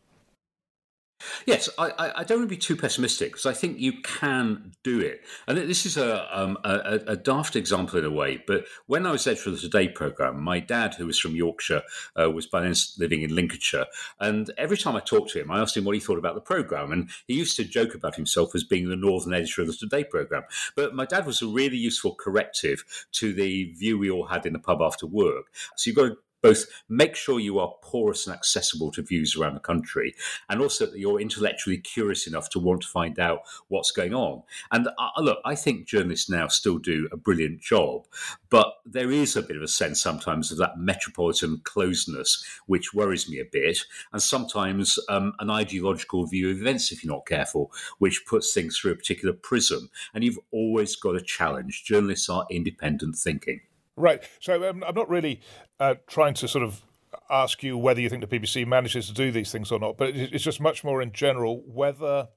Yes, 1.46 1.68
I, 1.78 2.12
I, 2.16 2.24
don't 2.24 2.38
want 2.38 2.50
to 2.50 2.54
be 2.54 2.56
too 2.56 2.76
pessimistic 2.76 3.32
because 3.32 3.46
I 3.46 3.52
think 3.52 3.78
you 3.78 4.00
can 4.02 4.72
do 4.84 5.00
it. 5.00 5.22
And 5.48 5.58
this 5.58 5.84
is 5.84 5.96
a, 5.96 6.38
um, 6.38 6.56
a, 6.62 7.00
a, 7.08 7.16
daft 7.16 7.56
example 7.56 7.98
in 7.98 8.04
a 8.04 8.10
way, 8.10 8.42
but 8.46 8.66
when 8.86 9.04
I 9.04 9.10
was 9.10 9.26
editor 9.26 9.50
of 9.50 9.56
the 9.56 9.62
Today 9.62 9.88
programme, 9.88 10.40
my 10.40 10.60
dad, 10.60 10.94
who 10.94 11.06
was 11.06 11.18
from 11.18 11.34
Yorkshire, 11.34 11.82
uh, 12.20 12.30
was 12.30 12.46
by 12.46 12.60
then 12.60 12.74
living 12.98 13.22
in 13.22 13.34
Lincolnshire. 13.34 13.86
And 14.20 14.50
every 14.56 14.76
time 14.76 14.94
I 14.94 15.00
talked 15.00 15.30
to 15.32 15.40
him, 15.40 15.50
I 15.50 15.58
asked 15.58 15.76
him 15.76 15.84
what 15.84 15.94
he 15.94 16.00
thought 16.00 16.18
about 16.18 16.36
the 16.36 16.40
programme. 16.40 16.92
And 16.92 17.10
he 17.26 17.34
used 17.34 17.56
to 17.56 17.64
joke 17.64 17.94
about 17.94 18.14
himself 18.14 18.54
as 18.54 18.62
being 18.62 18.88
the 18.88 18.96
northern 18.96 19.34
editor 19.34 19.62
of 19.62 19.68
the 19.68 19.74
Today 19.74 20.04
programme. 20.04 20.44
But 20.76 20.94
my 20.94 21.04
dad 21.04 21.26
was 21.26 21.42
a 21.42 21.46
really 21.46 21.78
useful 21.78 22.14
corrective 22.14 22.84
to 23.12 23.32
the 23.32 23.72
view 23.72 23.98
we 23.98 24.10
all 24.10 24.26
had 24.26 24.46
in 24.46 24.52
the 24.52 24.58
pub 24.58 24.80
after 24.82 25.06
work. 25.06 25.46
So 25.76 25.90
you've 25.90 25.96
got 25.96 26.08
to 26.08 26.16
both 26.42 26.66
make 26.88 27.16
sure 27.16 27.40
you 27.40 27.58
are 27.58 27.74
porous 27.82 28.26
and 28.26 28.34
accessible 28.34 28.90
to 28.92 29.02
views 29.02 29.36
around 29.36 29.54
the 29.54 29.60
country, 29.60 30.14
and 30.48 30.60
also 30.60 30.86
that 30.86 30.98
you're 30.98 31.20
intellectually 31.20 31.78
curious 31.78 32.26
enough 32.26 32.48
to 32.50 32.58
want 32.58 32.82
to 32.82 32.88
find 32.88 33.18
out 33.18 33.40
what's 33.68 33.90
going 33.90 34.14
on. 34.14 34.42
And 34.70 34.88
uh, 34.88 35.20
look, 35.20 35.38
I 35.44 35.54
think 35.54 35.86
journalists 35.86 36.30
now 36.30 36.48
still 36.48 36.78
do 36.78 37.08
a 37.12 37.16
brilliant 37.16 37.60
job, 37.60 38.06
but 38.50 38.74
there 38.84 39.10
is 39.10 39.36
a 39.36 39.42
bit 39.42 39.56
of 39.56 39.62
a 39.62 39.68
sense 39.68 40.00
sometimes 40.00 40.50
of 40.52 40.58
that 40.58 40.78
metropolitan 40.78 41.60
closeness, 41.64 42.44
which 42.66 42.94
worries 42.94 43.28
me 43.28 43.38
a 43.38 43.44
bit, 43.44 43.78
and 44.12 44.22
sometimes 44.22 44.98
um, 45.08 45.32
an 45.38 45.50
ideological 45.50 46.26
view 46.26 46.50
of 46.50 46.58
events, 46.58 46.92
if 46.92 47.04
you're 47.04 47.12
not 47.12 47.26
careful, 47.26 47.72
which 47.98 48.24
puts 48.26 48.52
things 48.52 48.78
through 48.78 48.92
a 48.92 48.96
particular 48.96 49.34
prism. 49.34 49.90
And 50.14 50.24
you've 50.24 50.38
always 50.50 50.96
got 50.96 51.16
a 51.16 51.20
challenge. 51.20 51.84
Journalists 51.84 52.28
are 52.28 52.46
independent 52.50 53.16
thinking. 53.16 53.60
Right. 53.98 54.22
So 54.40 54.68
um, 54.68 54.84
I'm 54.86 54.94
not 54.94 55.08
really 55.08 55.40
uh, 55.80 55.96
trying 56.06 56.34
to 56.34 56.48
sort 56.48 56.64
of 56.64 56.82
ask 57.28 57.62
you 57.62 57.76
whether 57.76 58.00
you 58.00 58.08
think 58.08 58.26
the 58.26 58.38
BBC 58.38 58.66
manages 58.66 59.08
to 59.08 59.12
do 59.12 59.30
these 59.32 59.50
things 59.50 59.72
or 59.72 59.78
not, 59.78 59.96
but 59.96 60.10
it's 60.10 60.44
just 60.44 60.60
much 60.60 60.84
more 60.84 61.02
in 61.02 61.12
general 61.12 61.62
whether 61.66 62.28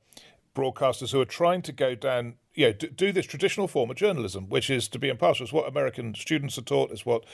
broadcasters 0.56 1.12
who 1.12 1.22
are 1.22 1.25
trying 1.25 1.62
to 1.62 1.72
go 1.72 1.94
down, 1.96 2.36
you 2.53 2.68
know, 2.68 2.74
do 2.74 3.12
this 3.12 3.25
traditional 3.25 3.68
form 3.68 3.91
of 3.91 3.96
journalism, 3.96 4.50
which 4.50 4.70
is 4.70 4.88
to 4.89 5.00
be 5.00 5.08
impartial. 5.08 5.44
It's 5.44 5.53
what 5.53 5.68
American 5.68 6.15
students 6.15 6.58
are 6.58 6.63
taught. 6.63 6.91
It's 6.91 7.06
what 7.06 7.25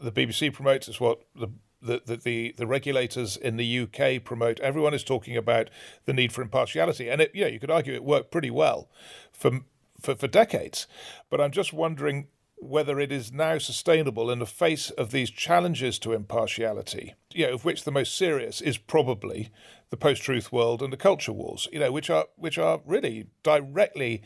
the 0.00 0.12
BBC 0.12 0.52
promotes. 0.52 0.88
It's 0.88 1.00
what 1.00 1.20
the 1.34 1.48
the, 1.82 2.00
the, 2.06 2.16
the, 2.16 2.54
the 2.56 2.66
regulators 2.66 3.36
in 3.36 3.58
the 3.58 3.80
UK 3.80 4.24
promote. 4.24 4.58
Everyone 4.60 4.94
is 4.94 5.04
talking 5.04 5.36
about 5.36 5.68
the 6.06 6.14
need 6.14 6.32
for 6.32 6.40
impartiality, 6.40 7.10
and 7.10 7.20
it, 7.20 7.32
yeah, 7.34 7.46
you 7.46 7.60
could 7.60 7.70
argue 7.70 7.92
it 7.92 8.02
worked 8.02 8.30
pretty 8.30 8.50
well 8.50 8.88
for 9.32 9.60
for, 10.00 10.14
for 10.14 10.26
decades. 10.26 10.86
But 11.28 11.40
I'm 11.40 11.50
just 11.50 11.72
wondering 11.72 12.28
whether 12.56 12.98
it 12.98 13.12
is 13.12 13.32
now 13.32 13.58
sustainable 13.58 14.30
in 14.30 14.38
the 14.38 14.46
face 14.46 14.90
of 14.90 15.10
these 15.10 15.30
challenges 15.30 15.98
to 15.98 16.12
impartiality, 16.12 17.14
you 17.32 17.46
know, 17.46 17.54
of 17.54 17.64
which 17.64 17.84
the 17.84 17.90
most 17.90 18.16
serious 18.16 18.60
is 18.60 18.78
probably 18.78 19.50
the 19.90 19.96
post-truth 19.96 20.52
world 20.52 20.82
and 20.82 20.92
the 20.92 20.96
culture 20.96 21.32
wars, 21.32 21.68
you 21.72 21.78
know, 21.78 21.92
which 21.92 22.10
are 22.10 22.26
which 22.36 22.58
are 22.58 22.80
really 22.86 23.26
directly 23.42 24.22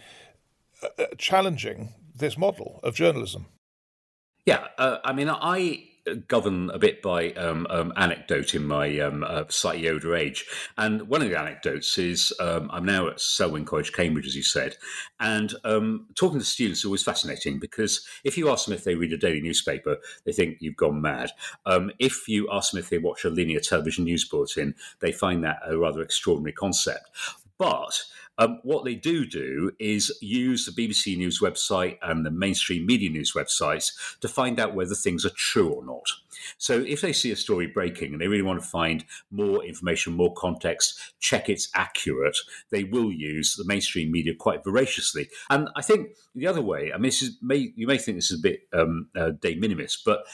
uh, 0.83 0.89
uh 0.99 1.07
challenging 1.17 1.95
this 2.15 2.39
model 2.39 2.81
of 2.83 2.95
journalism. 2.95 3.47
Yeah, 4.47 4.69
uh, 4.79 4.99
I 5.05 5.13
mean, 5.13 5.29
I 5.29 5.88
govern 6.15 6.71
a 6.71 6.79
bit 6.79 7.03
by 7.03 7.33
um, 7.33 7.67
um, 7.71 7.93
anecdote 7.97 8.55
in 8.55 8.65
my 8.67 8.99
um, 9.01 9.25
uh, 9.25 9.45
slightly 9.49 9.89
older 9.89 10.15
age. 10.15 10.47
And 10.77 11.03
one 11.09 11.23
of 11.23 11.29
the 11.29 11.39
anecdotes 11.39 11.99
is 11.99 12.33
um, 12.41 12.71
I'm 12.73 12.85
now 12.85 13.09
at 13.09 13.21
Selwyn 13.21 13.65
College, 13.65 13.93
Cambridge, 13.93 14.27
as 14.27 14.37
you 14.37 14.43
said. 14.43 14.77
And 15.21 15.55
um, 15.65 16.07
talking 16.15 16.39
to 16.39 16.45
students 16.45 16.81
is 16.81 16.85
always 16.85 17.03
fascinating 17.03 17.59
because 17.59 18.07
if 18.25 18.37
you 18.37 18.51
ask 18.51 18.67
them 18.67 18.75
if 18.75 18.85
they 18.85 18.95
read 18.95 19.13
a 19.13 19.19
daily 19.19 19.41
newspaper, 19.41 19.99
they 20.25 20.33
think 20.33 20.59
you've 20.61 20.77
gone 20.77 21.01
mad. 21.01 21.31
Um, 21.67 21.91
if 21.99 22.29
you 22.29 22.49
ask 22.51 22.73
them 22.73 22.81
if 22.81 22.91
they 22.91 22.99
watch 22.99 23.25
a 23.25 23.31
linear 23.31 23.61
television 23.61 24.05
news 24.05 24.25
bulletin, 24.25 24.75
they 25.01 25.13
find 25.13 25.45
that 25.45 25.61
a 25.67 25.79
rather 25.79 26.03
extraordinary 26.03 26.53
concept. 26.53 27.09
But 27.59 28.05
um, 28.39 28.61
what 28.63 28.85
they 28.85 28.95
do 28.95 29.27
do 29.27 29.73
is 29.79 30.17
use 30.21 30.65
the 30.65 30.73
BBC 30.73 31.17
News 31.17 31.41
website 31.41 31.99
and 32.03 32.25
the 32.25 32.31
mainstream 32.31 32.87
media 32.87 33.11
news 33.11 33.33
websites 33.35 33.93
to 34.21 34.29
find 34.29 34.61
out 34.61 34.75
whether 34.75 34.95
things 34.95 35.27
are 35.27 35.31
true 35.31 35.71
or 35.71 35.85
not. 35.85 36.09
So 36.57 36.81
if 36.81 37.01
they 37.01 37.13
see 37.13 37.33
a 37.33 37.37
story 37.37 37.67
breaking 37.67 38.13
and 38.13 38.21
they 38.21 38.29
really 38.29 38.43
want 38.43 38.63
to 38.63 38.69
find 38.69 39.05
more 39.31 39.65
information, 39.65 40.13
more 40.13 40.33
context, 40.35 41.15
check 41.19 41.49
it's 41.49 41.69
accurate, 41.75 42.37
they 42.71 42.85
will 42.85 43.13
use 43.13 43.57
the 43.57 43.65
mainstream 43.65 44.11
media 44.11 44.35
quite 44.35 44.65
voraciously. 44.65 45.29
And 45.51 45.69
I 45.77 45.83
think 45.83 46.11
the 46.35 46.47
other 46.47 46.63
way, 46.63 46.93
I 46.93 46.99
mean, 46.99 47.13
may, 47.43 47.73
you 47.75 47.87
may 47.87 47.99
think 47.99 48.17
this 48.17 48.31
is 48.31 48.39
a 48.39 48.43
bit 48.43 48.61
um, 48.73 49.09
uh, 49.17 49.31
de 49.31 49.57
minimis, 49.57 50.01
but 50.05 50.25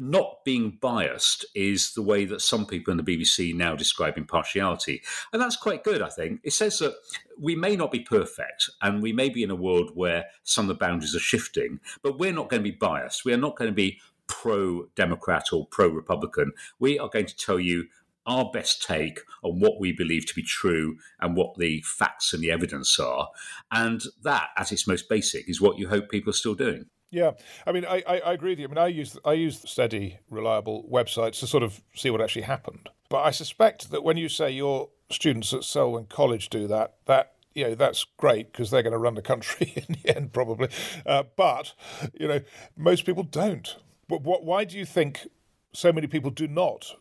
not 0.00 0.44
being 0.44 0.78
biased 0.80 1.44
is 1.54 1.92
the 1.92 2.02
way 2.02 2.24
that 2.24 2.40
some 2.40 2.64
people 2.64 2.90
in 2.90 2.96
the 2.96 3.04
BBC 3.04 3.54
now 3.54 3.76
describe 3.76 4.16
impartiality. 4.16 5.02
And 5.32 5.40
that's 5.40 5.56
quite 5.56 5.84
good, 5.84 6.00
I 6.00 6.08
think. 6.08 6.40
It 6.42 6.54
says 6.54 6.78
that 6.78 6.94
we 7.38 7.54
may 7.54 7.76
not 7.76 7.92
be 7.92 8.00
perfect 8.00 8.70
and 8.80 9.02
we 9.02 9.12
may 9.12 9.28
be 9.28 9.42
in 9.42 9.50
a 9.50 9.56
world 9.56 9.90
where 9.94 10.24
some 10.42 10.64
of 10.64 10.68
the 10.68 10.84
boundaries 10.86 11.14
are 11.14 11.20
shifting, 11.20 11.80
but 12.02 12.18
we're 12.18 12.32
not 12.32 12.48
going 12.48 12.62
to 12.62 12.70
be 12.70 12.76
biased. 12.76 13.24
We 13.24 13.34
are 13.34 13.38
not 13.38 13.56
going 13.56 13.70
to 13.70 13.74
be 13.74 14.00
pro 14.26 14.86
Democrat 14.96 15.52
or 15.52 15.66
pro 15.66 15.88
Republican. 15.88 16.52
We 16.78 16.98
are 16.98 17.08
going 17.08 17.26
to 17.26 17.36
tell 17.36 17.60
you 17.60 17.86
our 18.26 18.50
best 18.52 18.82
take 18.82 19.20
on 19.42 19.60
what 19.60 19.80
we 19.80 19.92
believe 19.92 20.26
to 20.26 20.34
be 20.34 20.42
true 20.42 20.96
and 21.20 21.36
what 21.36 21.56
the 21.56 21.82
facts 21.82 22.32
and 22.32 22.42
the 22.42 22.50
evidence 22.50 22.98
are. 22.98 23.28
And 23.70 24.02
that, 24.22 24.48
at 24.56 24.72
its 24.72 24.86
most 24.86 25.08
basic, 25.08 25.48
is 25.48 25.60
what 25.60 25.78
you 25.78 25.88
hope 25.88 26.08
people 26.08 26.30
are 26.30 26.34
still 26.34 26.54
doing. 26.54 26.86
Yeah, 27.10 27.32
I 27.66 27.72
mean, 27.72 27.84
I, 27.84 28.02
I, 28.06 28.20
I, 28.20 28.32
agree 28.32 28.52
with 28.52 28.60
you. 28.60 28.66
I 28.66 28.68
mean, 28.68 28.78
I 28.78 28.86
use 28.86 29.18
I 29.24 29.32
use 29.32 29.68
steady, 29.68 30.18
reliable 30.30 30.88
websites 30.90 31.40
to 31.40 31.46
sort 31.48 31.64
of 31.64 31.82
see 31.94 32.08
what 32.08 32.20
actually 32.20 32.42
happened. 32.42 32.88
But 33.08 33.22
I 33.22 33.32
suspect 33.32 33.90
that 33.90 34.04
when 34.04 34.16
you 34.16 34.28
say 34.28 34.50
your 34.50 34.90
students 35.10 35.52
at 35.52 35.64
Selwyn 35.64 36.06
College 36.06 36.50
do 36.50 36.68
that, 36.68 36.94
that 37.06 37.32
you 37.52 37.64
know 37.64 37.74
that's 37.74 38.06
great 38.16 38.52
because 38.52 38.70
they're 38.70 38.84
going 38.84 38.92
to 38.92 38.98
run 38.98 39.16
the 39.16 39.22
country 39.22 39.72
in 39.88 39.96
the 40.02 40.16
end, 40.16 40.32
probably. 40.32 40.68
Uh, 41.04 41.24
but 41.36 41.74
you 42.14 42.28
know, 42.28 42.40
most 42.76 43.04
people 43.04 43.24
don't. 43.24 43.76
But 44.08 44.22
what? 44.22 44.44
Why 44.44 44.64
do 44.64 44.78
you 44.78 44.84
think 44.86 45.26
so 45.72 45.92
many 45.92 46.06
people 46.06 46.30
do 46.30 46.46
not 46.46 46.94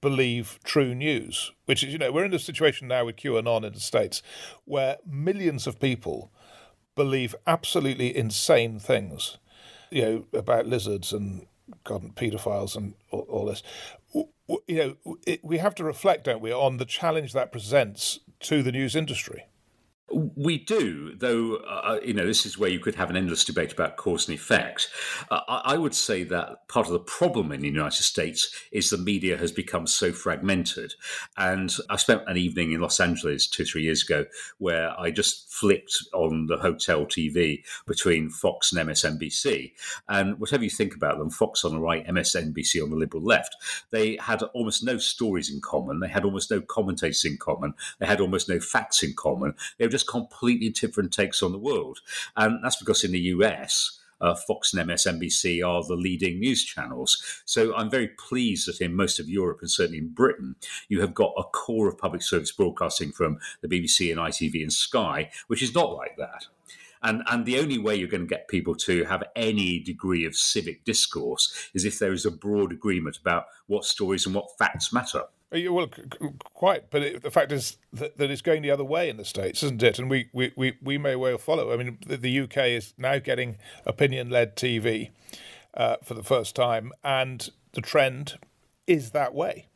believe 0.00 0.60
true 0.62 0.94
news? 0.94 1.50
Which 1.66 1.82
is, 1.82 1.92
you 1.92 1.98
know, 1.98 2.12
we're 2.12 2.24
in 2.24 2.34
a 2.34 2.38
situation 2.38 2.86
now 2.86 3.04
with 3.04 3.16
QAnon 3.16 3.64
in 3.64 3.72
the 3.72 3.80
states 3.80 4.22
where 4.64 4.98
millions 5.04 5.66
of 5.66 5.80
people 5.80 6.32
believe 7.00 7.34
absolutely 7.46 8.14
insane 8.14 8.78
things, 8.78 9.38
you 9.90 10.02
know, 10.02 10.38
about 10.38 10.66
lizards 10.66 11.14
and 11.14 11.46
God 11.82 12.02
and 12.02 12.14
paedophiles 12.14 12.76
and 12.76 12.92
all, 13.10 13.26
all 13.30 13.46
this. 13.46 13.62
You 14.66 14.96
know, 15.06 15.16
it, 15.26 15.42
we 15.42 15.56
have 15.56 15.74
to 15.76 15.84
reflect, 15.84 16.24
don't 16.24 16.42
we, 16.42 16.52
on 16.52 16.76
the 16.76 16.84
challenge 16.84 17.32
that 17.32 17.52
presents 17.52 18.20
to 18.40 18.62
the 18.62 18.70
news 18.70 18.94
industry. 18.94 19.46
We 20.12 20.58
do, 20.58 21.14
though, 21.16 21.56
uh, 21.56 21.82
uh, 21.84 22.00
you 22.04 22.14
know, 22.14 22.26
this 22.26 22.44
is 22.44 22.58
where 22.58 22.70
you 22.70 22.80
could 22.80 22.96
have 22.96 23.10
an 23.10 23.16
endless 23.16 23.44
debate 23.44 23.72
about 23.72 23.96
cause 23.96 24.28
and 24.28 24.36
effect. 24.36 24.88
Uh, 25.30 25.40
I 25.46 25.76
would 25.76 25.94
say 25.94 26.24
that 26.24 26.66
part 26.68 26.86
of 26.86 26.92
the 26.92 26.98
problem 26.98 27.52
in 27.52 27.60
the 27.60 27.68
United 27.68 28.02
States 28.02 28.52
is 28.72 28.90
the 28.90 28.98
media 28.98 29.36
has 29.36 29.52
become 29.52 29.86
so 29.86 30.12
fragmented. 30.12 30.94
And 31.36 31.72
I 31.88 31.96
spent 31.96 32.22
an 32.26 32.36
evening 32.36 32.72
in 32.72 32.80
Los 32.80 32.98
Angeles 32.98 33.46
two, 33.46 33.64
three 33.64 33.82
years 33.82 34.02
ago 34.02 34.26
where 34.58 34.98
I 34.98 35.12
just 35.12 35.52
flipped 35.52 35.96
on 36.12 36.46
the 36.46 36.56
hotel 36.56 37.06
TV 37.06 37.62
between 37.86 38.30
Fox 38.30 38.72
and 38.72 38.88
MSNBC. 38.88 39.72
And 40.08 40.40
whatever 40.40 40.64
you 40.64 40.70
think 40.70 40.94
about 40.94 41.18
them, 41.18 41.30
Fox 41.30 41.64
on 41.64 41.72
the 41.72 41.80
right, 41.80 42.06
MSNBC 42.06 42.82
on 42.82 42.90
the 42.90 42.96
liberal 42.96 43.22
left, 43.22 43.56
they 43.90 44.16
had 44.20 44.42
almost 44.54 44.82
no 44.82 44.98
stories 44.98 45.52
in 45.52 45.60
common. 45.60 46.00
They 46.00 46.08
had 46.08 46.24
almost 46.24 46.50
no 46.50 46.60
commentators 46.60 47.24
in 47.24 47.36
common. 47.36 47.74
They 47.98 48.06
had 48.06 48.20
almost 48.20 48.48
no 48.48 48.58
facts 48.58 49.02
in 49.02 49.14
common. 49.14 49.54
They 49.78 49.86
were 49.86 49.90
just 49.90 49.99
completely 50.02 50.68
different 50.70 51.12
takes 51.12 51.42
on 51.42 51.52
the 51.52 51.58
world. 51.58 52.00
And 52.36 52.62
that's 52.62 52.76
because 52.76 53.04
in 53.04 53.12
the 53.12 53.20
US, 53.20 54.00
uh, 54.20 54.34
Fox 54.34 54.74
and 54.74 54.88
MSNBC 54.88 55.66
are 55.66 55.82
the 55.82 55.94
leading 55.94 56.38
news 56.38 56.64
channels. 56.64 57.42
So 57.44 57.74
I'm 57.74 57.90
very 57.90 58.08
pleased 58.08 58.68
that 58.68 58.80
in 58.80 58.94
most 58.94 59.18
of 59.18 59.28
Europe 59.28 59.58
and 59.60 59.70
certainly 59.70 59.98
in 59.98 60.08
Britain, 60.08 60.56
you 60.88 61.00
have 61.00 61.14
got 61.14 61.32
a 61.38 61.44
core 61.44 61.88
of 61.88 61.98
public 61.98 62.22
service 62.22 62.52
broadcasting 62.52 63.12
from 63.12 63.38
the 63.62 63.68
BBC 63.68 64.10
and 64.10 64.20
ITV 64.20 64.62
and 64.62 64.72
Sky, 64.72 65.30
which 65.46 65.62
is 65.62 65.74
not 65.74 65.94
like 65.94 66.16
that. 66.18 66.46
And, 67.02 67.22
and 67.30 67.46
the 67.46 67.58
only 67.58 67.78
way 67.78 67.96
you're 67.96 68.08
going 68.08 68.26
to 68.26 68.26
get 68.26 68.48
people 68.48 68.74
to 68.74 69.04
have 69.04 69.24
any 69.34 69.78
degree 69.78 70.26
of 70.26 70.36
civic 70.36 70.84
discourse 70.84 71.70
is 71.72 71.86
if 71.86 71.98
there 71.98 72.12
is 72.12 72.26
a 72.26 72.30
broad 72.30 72.72
agreement 72.72 73.16
about 73.16 73.46
what 73.68 73.86
stories 73.86 74.26
and 74.26 74.34
what 74.34 74.58
facts 74.58 74.92
matter. 74.92 75.22
Well, 75.52 75.90
quite, 76.44 76.90
but 76.90 77.02
it, 77.02 77.22
the 77.22 77.30
fact 77.30 77.50
is 77.50 77.76
that, 77.92 78.16
that, 78.18 78.30
it's 78.30 78.40
going 78.40 78.62
the 78.62 78.70
other 78.70 78.84
way 78.84 79.08
in 79.08 79.16
the 79.16 79.24
states, 79.24 79.64
isn't 79.64 79.82
it? 79.82 79.98
And 79.98 80.08
we, 80.08 80.28
we, 80.32 80.52
we, 80.54 80.76
we 80.80 80.96
may 80.96 81.16
well 81.16 81.38
follow. 81.38 81.72
I 81.72 81.76
mean, 81.76 81.98
the, 82.06 82.16
the 82.16 82.40
UK 82.40 82.56
is 82.68 82.94
now 82.96 83.18
getting 83.18 83.58
opinion-led 83.84 84.56
TV 84.56 85.10
uh, 85.74 85.96
for 86.04 86.14
the 86.14 86.22
first 86.22 86.54
time, 86.54 86.92
and 87.02 87.50
the 87.72 87.80
trend 87.80 88.38
is 88.86 89.10
that 89.10 89.34
way. 89.34 89.66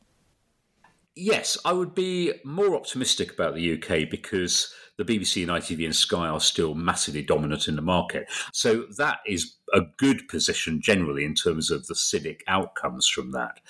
Yes, 1.16 1.58
I 1.64 1.72
would 1.72 1.94
be 1.94 2.34
more 2.44 2.74
optimistic 2.74 3.32
about 3.32 3.54
the 3.54 3.74
UK 3.74 4.08
because 4.08 4.72
the 4.96 5.04
BBC 5.04 5.42
and 5.42 5.50
ITV 5.50 5.84
and 5.84 5.96
Sky 5.96 6.28
are 6.28 6.40
still 6.40 6.74
massively 6.74 7.22
dominant 7.22 7.68
in 7.68 7.76
the 7.76 7.82
market. 7.82 8.26
So 8.52 8.84
that 8.96 9.18
is 9.26 9.56
a 9.72 9.80
good 9.96 10.28
position 10.28 10.80
generally 10.80 11.24
in 11.24 11.34
terms 11.34 11.70
of 11.70 11.86
the 11.86 11.94
civic 11.94 12.44
outcomes 12.46 13.08
from 13.08 13.32
that 13.32 13.60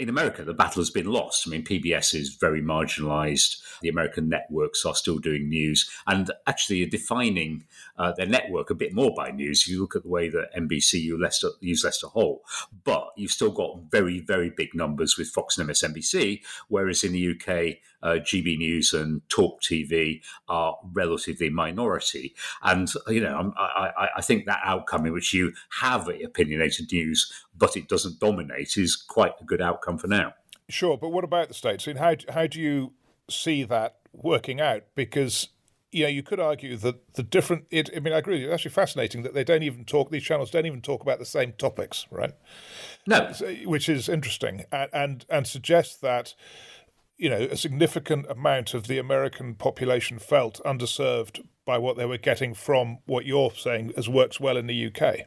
in 0.00 0.08
America, 0.08 0.42
the 0.42 0.54
battle 0.54 0.80
has 0.80 0.88
been 0.88 1.12
lost. 1.12 1.46
I 1.46 1.50
mean, 1.50 1.62
PBS 1.62 2.14
is 2.14 2.34
very 2.34 2.62
marginalized. 2.62 3.60
The 3.82 3.90
American 3.90 4.30
networks 4.30 4.86
are 4.86 4.94
still 4.94 5.18
doing 5.18 5.50
news 5.50 5.90
and 6.06 6.30
actually 6.46 6.82
are 6.82 6.88
defining 6.88 7.64
uh, 7.98 8.12
their 8.12 8.26
network 8.26 8.70
a 8.70 8.74
bit 8.74 8.94
more 8.94 9.12
by 9.14 9.30
news. 9.30 9.60
If 9.60 9.68
you 9.68 9.78
look 9.78 9.94
at 9.94 10.04
the 10.04 10.08
way 10.08 10.30
that 10.30 10.56
NBC 10.56 11.02
use 11.02 11.20
Lester, 11.20 11.50
use 11.60 11.84
Holt, 12.02 12.40
but 12.82 13.10
you've 13.18 13.30
still 13.30 13.50
got 13.50 13.90
very, 13.90 14.20
very 14.20 14.48
big 14.48 14.74
numbers 14.74 15.18
with 15.18 15.28
Fox 15.28 15.58
and 15.58 15.68
MSNBC, 15.68 16.40
whereas 16.68 17.04
in 17.04 17.12
the 17.12 17.34
UK, 17.34 17.76
uh, 18.02 18.18
GB 18.20 18.58
News 18.58 18.92
and 18.92 19.26
Talk 19.28 19.62
TV 19.62 20.22
are 20.48 20.76
relatively 20.92 21.50
minority. 21.50 22.34
And, 22.62 22.88
you 23.08 23.20
know, 23.20 23.52
I, 23.56 23.92
I, 23.96 24.08
I 24.16 24.22
think 24.22 24.46
that 24.46 24.60
outcome 24.64 25.06
in 25.06 25.12
which 25.12 25.32
you 25.32 25.52
have 25.80 26.08
opinionated 26.08 26.92
news, 26.92 27.32
but 27.56 27.76
it 27.76 27.88
doesn't 27.88 28.20
dominate, 28.20 28.76
is 28.76 28.96
quite 28.96 29.34
a 29.40 29.44
good 29.44 29.60
outcome 29.60 29.98
for 29.98 30.06
now. 30.06 30.34
Sure, 30.68 30.96
but 30.96 31.10
what 31.10 31.24
about 31.24 31.48
the 31.48 31.54
states? 31.54 31.86
I 31.86 31.90
mean, 31.90 31.96
how 31.98 32.14
how 32.32 32.46
do 32.46 32.60
you 32.60 32.92
see 33.28 33.64
that 33.64 33.96
working 34.12 34.60
out? 34.60 34.84
Because 34.94 35.48
you 35.92 36.04
know, 36.04 36.08
you 36.08 36.22
could 36.22 36.38
argue 36.38 36.76
that 36.76 37.14
the 37.14 37.22
different. 37.22 37.64
It, 37.70 37.90
I 37.94 38.00
mean, 38.00 38.14
I 38.14 38.18
agree. 38.18 38.34
With 38.34 38.42
you. 38.42 38.46
It's 38.48 38.54
actually 38.54 38.70
fascinating 38.70 39.22
that 39.22 39.34
they 39.34 39.42
don't 39.42 39.64
even 39.64 39.84
talk. 39.84 40.10
These 40.10 40.22
channels 40.22 40.50
don't 40.50 40.66
even 40.66 40.80
talk 40.80 41.02
about 41.02 41.18
the 41.18 41.24
same 41.24 41.52
topics, 41.58 42.06
right? 42.10 42.32
No, 43.06 43.32
which 43.64 43.88
is 43.88 44.08
interesting, 44.08 44.64
and 44.70 44.90
and, 44.92 45.26
and 45.28 45.46
suggests 45.46 45.96
that 45.96 46.34
you 47.20 47.28
know 47.28 47.46
a 47.50 47.56
significant 47.56 48.26
amount 48.30 48.72
of 48.72 48.86
the 48.86 48.98
American 48.98 49.54
population 49.54 50.18
felt 50.18 50.58
underserved 50.64 51.44
by 51.66 51.76
what 51.76 51.96
they 51.98 52.06
were 52.06 52.16
getting 52.16 52.54
from 52.54 52.98
what 53.04 53.26
you're 53.26 53.52
saying 53.52 53.92
as 53.96 54.08
works 54.08 54.40
well 54.40 54.56
in 54.56 54.66
the 54.66 54.86
UK. 54.86 55.26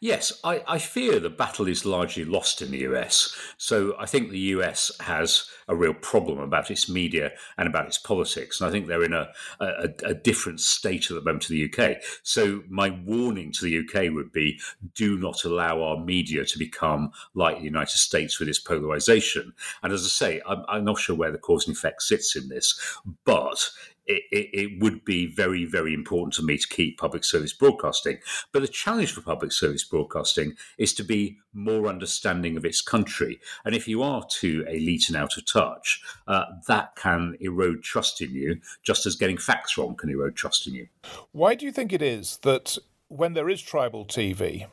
Yes, 0.00 0.32
I, 0.44 0.62
I, 0.66 0.78
fear 0.78 1.20
the 1.20 1.30
battle 1.30 1.68
is 1.68 1.84
largely 1.84 2.24
lost 2.24 2.62
in 2.62 2.70
the 2.70 2.80
US. 2.80 3.34
So 3.56 3.94
I 3.98 4.06
think 4.06 4.30
the 4.30 4.38
US 4.56 4.92
has 5.00 5.44
a 5.68 5.76
real 5.76 5.94
problem 5.94 6.38
about 6.38 6.70
its 6.70 6.88
media 6.88 7.32
and 7.56 7.68
about 7.68 7.86
its 7.86 7.98
politics. 7.98 8.60
And 8.60 8.68
I 8.68 8.72
think 8.72 8.86
they're 8.86 9.04
in 9.04 9.12
a, 9.12 9.28
a, 9.60 9.88
a 10.04 10.14
different 10.14 10.60
state 10.60 11.10
at 11.10 11.14
the 11.14 11.22
moment 11.22 11.42
to 11.44 11.52
the 11.52 11.72
UK. 11.72 12.02
So 12.22 12.62
my 12.68 12.90
warning 12.90 13.52
to 13.52 13.64
the 13.64 13.78
UK 13.78 14.12
would 14.14 14.32
be 14.32 14.60
do 14.94 15.18
not 15.18 15.44
allow 15.44 15.82
our 15.82 16.02
media 16.02 16.44
to 16.44 16.58
become 16.58 17.12
like 17.34 17.58
the 17.58 17.64
United 17.64 17.98
States 17.98 18.38
with 18.38 18.48
its 18.48 18.58
polarization. 18.58 19.52
And 19.82 19.92
as 19.92 20.04
I 20.04 20.08
say, 20.08 20.42
I'm, 20.46 20.64
I'm 20.68 20.84
not 20.84 20.98
sure 20.98 21.16
where 21.16 21.32
the 21.32 21.38
cause 21.38 21.66
and 21.66 21.76
effect 21.76 22.02
sits 22.02 22.36
in 22.36 22.48
this, 22.48 22.98
but 23.24 23.70
it, 24.08 24.50
it, 24.52 24.80
would 24.80 25.04
be 25.04 25.26
very, 25.26 25.64
very 25.64 25.92
important 25.92 26.34
to 26.34 26.42
me 26.42 26.56
to 26.56 26.68
keep 26.68 26.98
public 26.98 27.24
service 27.24 27.52
broadcasting. 27.52 28.18
But 28.52 28.62
the 28.62 28.68
challenge 28.68 29.12
for 29.12 29.20
public 29.20 29.52
service 29.52 29.84
broadcasting 29.84 30.54
is 30.78 30.94
to 30.94 31.04
be 31.04 31.38
more 31.52 31.86
understanding 31.86 32.56
of 32.56 32.64
its 32.64 32.80
country. 32.80 33.40
And 33.64 33.74
if 33.74 33.86
you 33.86 34.02
are 34.02 34.24
too 34.28 34.64
elite 34.68 35.08
and 35.08 35.16
out 35.16 35.36
of 35.36 35.46
touch, 35.46 36.02
uh, 36.26 36.44
that 36.66 36.96
can 36.96 37.36
erode 37.40 37.82
trust 37.82 38.20
in 38.20 38.32
you, 38.32 38.60
just 38.82 39.06
as 39.06 39.16
getting 39.16 39.38
facts 39.38 39.76
wrong 39.76 39.94
can 39.94 40.10
erode 40.10 40.36
trust 40.36 40.66
in 40.66 40.74
you. 40.74 40.88
Why 41.32 41.54
do 41.54 41.66
you 41.66 41.72
think 41.72 41.92
it 41.92 42.02
is 42.02 42.38
that 42.42 42.78
when 43.08 43.34
there 43.34 43.48
is 43.48 43.60
tribal 43.60 44.04
TV, 44.04 44.66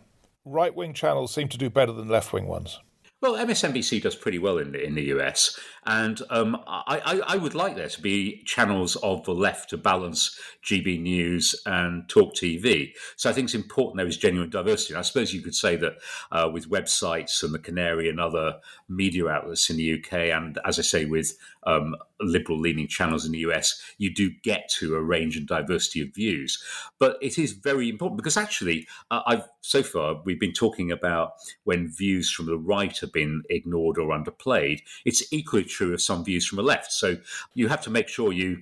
right 0.46 0.74
wing 0.74 0.94
channels 0.94 1.34
seem 1.34 1.48
to 1.50 1.58
do 1.58 1.70
better 1.70 1.92
than 1.92 2.08
left 2.08 2.32
wing 2.32 2.48
ones? 2.48 2.80
Well, 3.26 3.44
MSNBC 3.44 4.04
does 4.04 4.16
pretty 4.16 4.38
well 4.38 4.60
in 4.60 4.72
the, 4.72 4.86
in 4.86 4.94
the 4.94 5.06
US, 5.16 5.60
and 5.84 6.22
um, 6.30 6.62
I, 6.68 7.02
I, 7.04 7.22
I, 7.34 7.36
would 7.38 7.56
like 7.56 7.76
there 7.76 7.90
to 7.90 8.00
be 8.00 8.44
channels 8.46 8.98
of 8.98 9.24
the 9.24 9.34
left 9.34 9.72
to 9.72 9.78
balance 9.78 10.40
GB 10.64 11.02
News 11.02 11.60
and 11.66 12.08
Talk 12.08 12.36
TV. 12.36 12.92
So 13.16 13.28
I 13.28 13.34
think 13.34 13.46
it's 13.46 13.56
important 13.56 13.98
there 13.98 14.06
is 14.06 14.18
genuine 14.18 14.52
diversity. 14.52 14.94
And 14.94 15.00
I 15.00 15.02
suppose 15.02 15.34
you 15.34 15.42
could 15.42 15.56
say 15.56 15.76
that 15.76 15.94
uh, 16.32 16.52
with 16.54 16.70
websites 16.70 17.42
and 17.42 17.52
the 17.52 17.58
Canary 17.58 18.10
and 18.10 18.20
other 18.20 18.60
media 18.88 19.28
outlets 19.28 19.72
in 19.72 19.78
the 19.78 19.94
UK, 19.94 20.14
and 20.30 20.60
as 20.64 20.78
I 20.78 20.84
say, 20.84 21.06
with 21.06 21.36
um, 21.64 21.96
liberal 22.22 22.60
leaning 22.60 22.88
channels 22.88 23.26
in 23.26 23.32
the 23.32 23.40
US, 23.40 23.82
you 23.98 24.14
do 24.14 24.32
get 24.44 24.70
to 24.80 24.96
a 24.96 25.02
range 25.02 25.38
and 25.38 25.48
diversity 25.48 26.02
of 26.02 26.14
views. 26.14 26.62
But 27.00 27.18
it 27.22 27.38
is 27.38 27.54
very 27.54 27.90
important 27.90 28.18
because 28.18 28.38
actually, 28.38 28.88
uh, 29.12 29.22
I've 29.26 29.48
so 29.62 29.84
far 29.84 30.22
we've 30.26 30.40
been 30.40 30.54
talking 30.54 30.92
about 30.92 31.34
when 31.64 31.88
views 31.88 32.32
from 32.32 32.46
the 32.46 32.58
right 32.58 32.98
have 33.00 33.12
been 33.12 33.44
ignored 33.50 33.98
or 33.98 34.10
underplayed. 34.10 34.82
It's 35.06 35.32
equally 35.34 35.64
true 35.64 35.94
of 35.94 36.02
some 36.02 36.24
views 36.24 36.46
from 36.46 36.58
the 36.58 36.64
left. 36.64 36.92
So 36.92 37.18
you 37.54 37.68
have 37.68 37.82
to 37.82 37.90
make 37.90 38.08
sure 38.08 38.32
you 38.32 38.60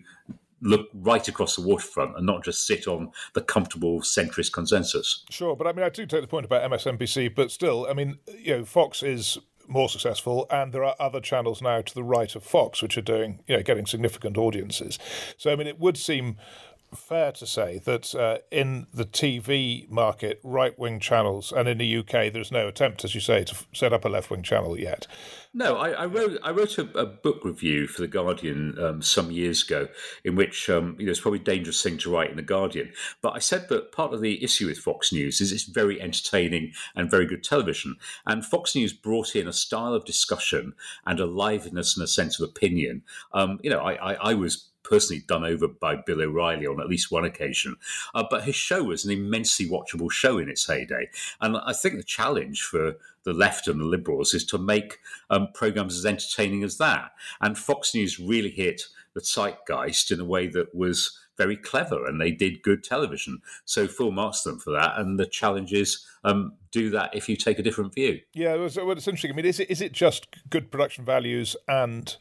look 0.63 0.87
right 0.93 1.27
across 1.27 1.55
the 1.55 1.61
waterfront 1.61 2.15
and 2.15 2.25
not 2.25 2.43
just 2.43 2.65
sit 2.65 2.87
on 2.87 3.11
the 3.33 3.41
comfortable 3.41 3.99
centrist 3.99 4.53
consensus. 4.53 5.23
Sure, 5.29 5.55
but 5.55 5.67
I 5.67 5.73
mean, 5.73 5.85
I 5.85 5.89
do 5.89 6.05
take 6.05 6.21
the 6.21 6.27
point 6.27 6.45
about 6.45 6.69
MSNBC, 6.71 7.35
but 7.35 7.51
still, 7.51 7.85
I 7.89 7.93
mean, 7.93 8.17
you 8.37 8.57
know, 8.57 8.65
Fox 8.65 9.03
is 9.03 9.37
more 9.73 9.89
successful, 9.89 10.45
and 10.49 10.71
there 10.71 10.83
are 10.83 10.95
other 10.99 11.19
channels 11.19 11.61
now 11.61 11.81
to 11.81 11.93
the 11.93 12.03
right 12.03 12.33
of 12.35 12.43
Fox 12.43 12.81
which 12.81 12.97
are 12.97 13.01
doing, 13.01 13.39
you 13.47 13.57
know, 13.57 13.63
getting 13.63 13.85
significant 13.85 14.37
audiences. 14.37 14.99
So, 15.37 15.51
I 15.51 15.55
mean, 15.55 15.67
it 15.67 15.79
would 15.79 15.97
seem 15.97 16.37
fair 16.93 17.31
to 17.33 17.45
say 17.45 17.79
that 17.85 18.15
uh, 18.15 18.37
in 18.51 18.87
the 18.93 19.05
TV 19.05 19.89
market, 19.89 20.39
right 20.43 20.77
wing 20.77 20.99
channels, 20.99 21.51
and 21.51 21.67
in 21.67 21.77
the 21.77 21.97
UK, 21.97 22.31
there's 22.31 22.51
no 22.51 22.67
attempt, 22.67 23.03
as 23.03 23.13
you 23.15 23.21
say, 23.21 23.43
to 23.43 23.53
f- 23.53 23.67
set 23.73 23.93
up 23.93 24.05
a 24.05 24.09
left 24.09 24.29
wing 24.29 24.43
channel 24.43 24.79
yet. 24.79 25.07
No, 25.53 25.77
I, 25.77 25.89
I, 25.89 26.05
wrote 26.07 26.39
I 26.43 26.49
wrote 26.49 26.79
a, 26.79 26.89
a, 26.97 27.05
book 27.05 27.45
review 27.45 27.85
for 27.85 28.01
the 28.01 28.07
Guardian 28.07 28.75
um, 28.79 29.01
some 29.03 29.29
years 29.29 29.63
ago, 29.63 29.87
in 30.23 30.35
which 30.35 30.69
um, 30.69 30.95
you 30.97 31.05
know 31.05 31.11
it's 31.11 31.19
probably 31.19 31.41
a 31.41 31.43
dangerous 31.43 31.83
thing 31.83 31.97
to 31.99 32.11
write 32.11 32.31
in 32.31 32.37
the 32.37 32.41
Guardian. 32.41 32.91
But 33.21 33.35
I 33.35 33.39
said 33.39 33.69
that 33.69 33.91
part 33.91 34.13
of 34.13 34.21
the 34.21 34.43
issue 34.43 34.67
with 34.67 34.79
Fox 34.79 35.13
News 35.13 35.41
is 35.41 35.51
it's 35.51 35.63
very 35.63 36.01
entertaining 36.01 36.73
and 36.95 37.11
very 37.11 37.27
good 37.27 37.43
television, 37.43 37.97
and 38.25 38.43
Fox 38.43 38.75
News 38.75 38.93
brought 38.93 39.35
in 39.35 39.47
a 39.47 39.53
style 39.53 39.93
of 39.93 40.05
discussion 40.05 40.73
and 41.05 41.19
a 41.19 41.27
liveliness 41.27 41.95
and 41.95 42.03
a 42.03 42.07
sense 42.07 42.39
of 42.39 42.49
opinion. 42.49 43.03
Um, 43.31 43.59
you 43.61 43.69
know, 43.69 43.79
I, 43.79 44.13
I, 44.13 44.31
I 44.31 44.33
was 44.33 44.69
personally 44.93 45.23
done 45.27 45.43
over 45.43 45.67
by 45.67 45.95
Bill 45.95 46.21
O'Reilly 46.21 46.67
on 46.67 46.79
at 46.79 46.87
least 46.87 47.11
one 47.11 47.25
occasion. 47.25 47.75
Uh, 48.13 48.23
but 48.29 48.43
his 48.43 48.55
show 48.55 48.83
was 48.83 49.03
an 49.05 49.11
immensely 49.11 49.67
watchable 49.67 50.11
show 50.11 50.37
in 50.37 50.49
its 50.49 50.67
heyday. 50.67 51.09
And 51.41 51.57
I 51.57 51.73
think 51.73 51.95
the 51.95 52.03
challenge 52.03 52.61
for 52.61 52.93
the 53.23 53.33
left 53.33 53.67
and 53.67 53.79
the 53.79 53.85
liberals 53.85 54.35
is 54.35 54.45
to 54.45 54.59
make 54.59 54.99
um, 55.31 55.47
programs 55.55 55.97
as 55.97 56.05
entertaining 56.05 56.63
as 56.63 56.77
that. 56.77 57.13
And 57.41 57.57
Fox 57.57 57.95
News 57.95 58.19
really 58.19 58.51
hit 58.51 58.83
the 59.15 59.21
zeitgeist 59.21 60.11
in 60.11 60.19
a 60.19 60.25
way 60.25 60.45
that 60.47 60.75
was 60.75 61.17
very 61.39 61.57
clever 61.57 62.05
and 62.05 62.21
they 62.21 62.29
did 62.29 62.61
good 62.61 62.83
television. 62.83 63.41
So 63.65 63.87
full 63.87 64.11
marks 64.11 64.43
them 64.43 64.59
for 64.59 64.69
that. 64.73 64.99
And 64.99 65.19
the 65.19 65.25
challenge 65.25 65.73
is 65.73 66.05
um, 66.23 66.53
do 66.69 66.91
that 66.91 67.15
if 67.15 67.27
you 67.27 67.35
take 67.35 67.57
a 67.57 67.63
different 67.63 67.95
view. 67.95 68.19
Yeah, 68.35 68.53
well, 68.53 68.65
it's 68.65 68.77
interesting. 68.77 69.31
I 69.31 69.33
mean, 69.33 69.45
is 69.45 69.59
it, 69.59 69.71
is 69.71 69.81
it 69.81 69.91
just 69.91 70.27
good 70.51 70.69
production 70.69 71.03
values 71.03 71.55
and, 71.67 72.15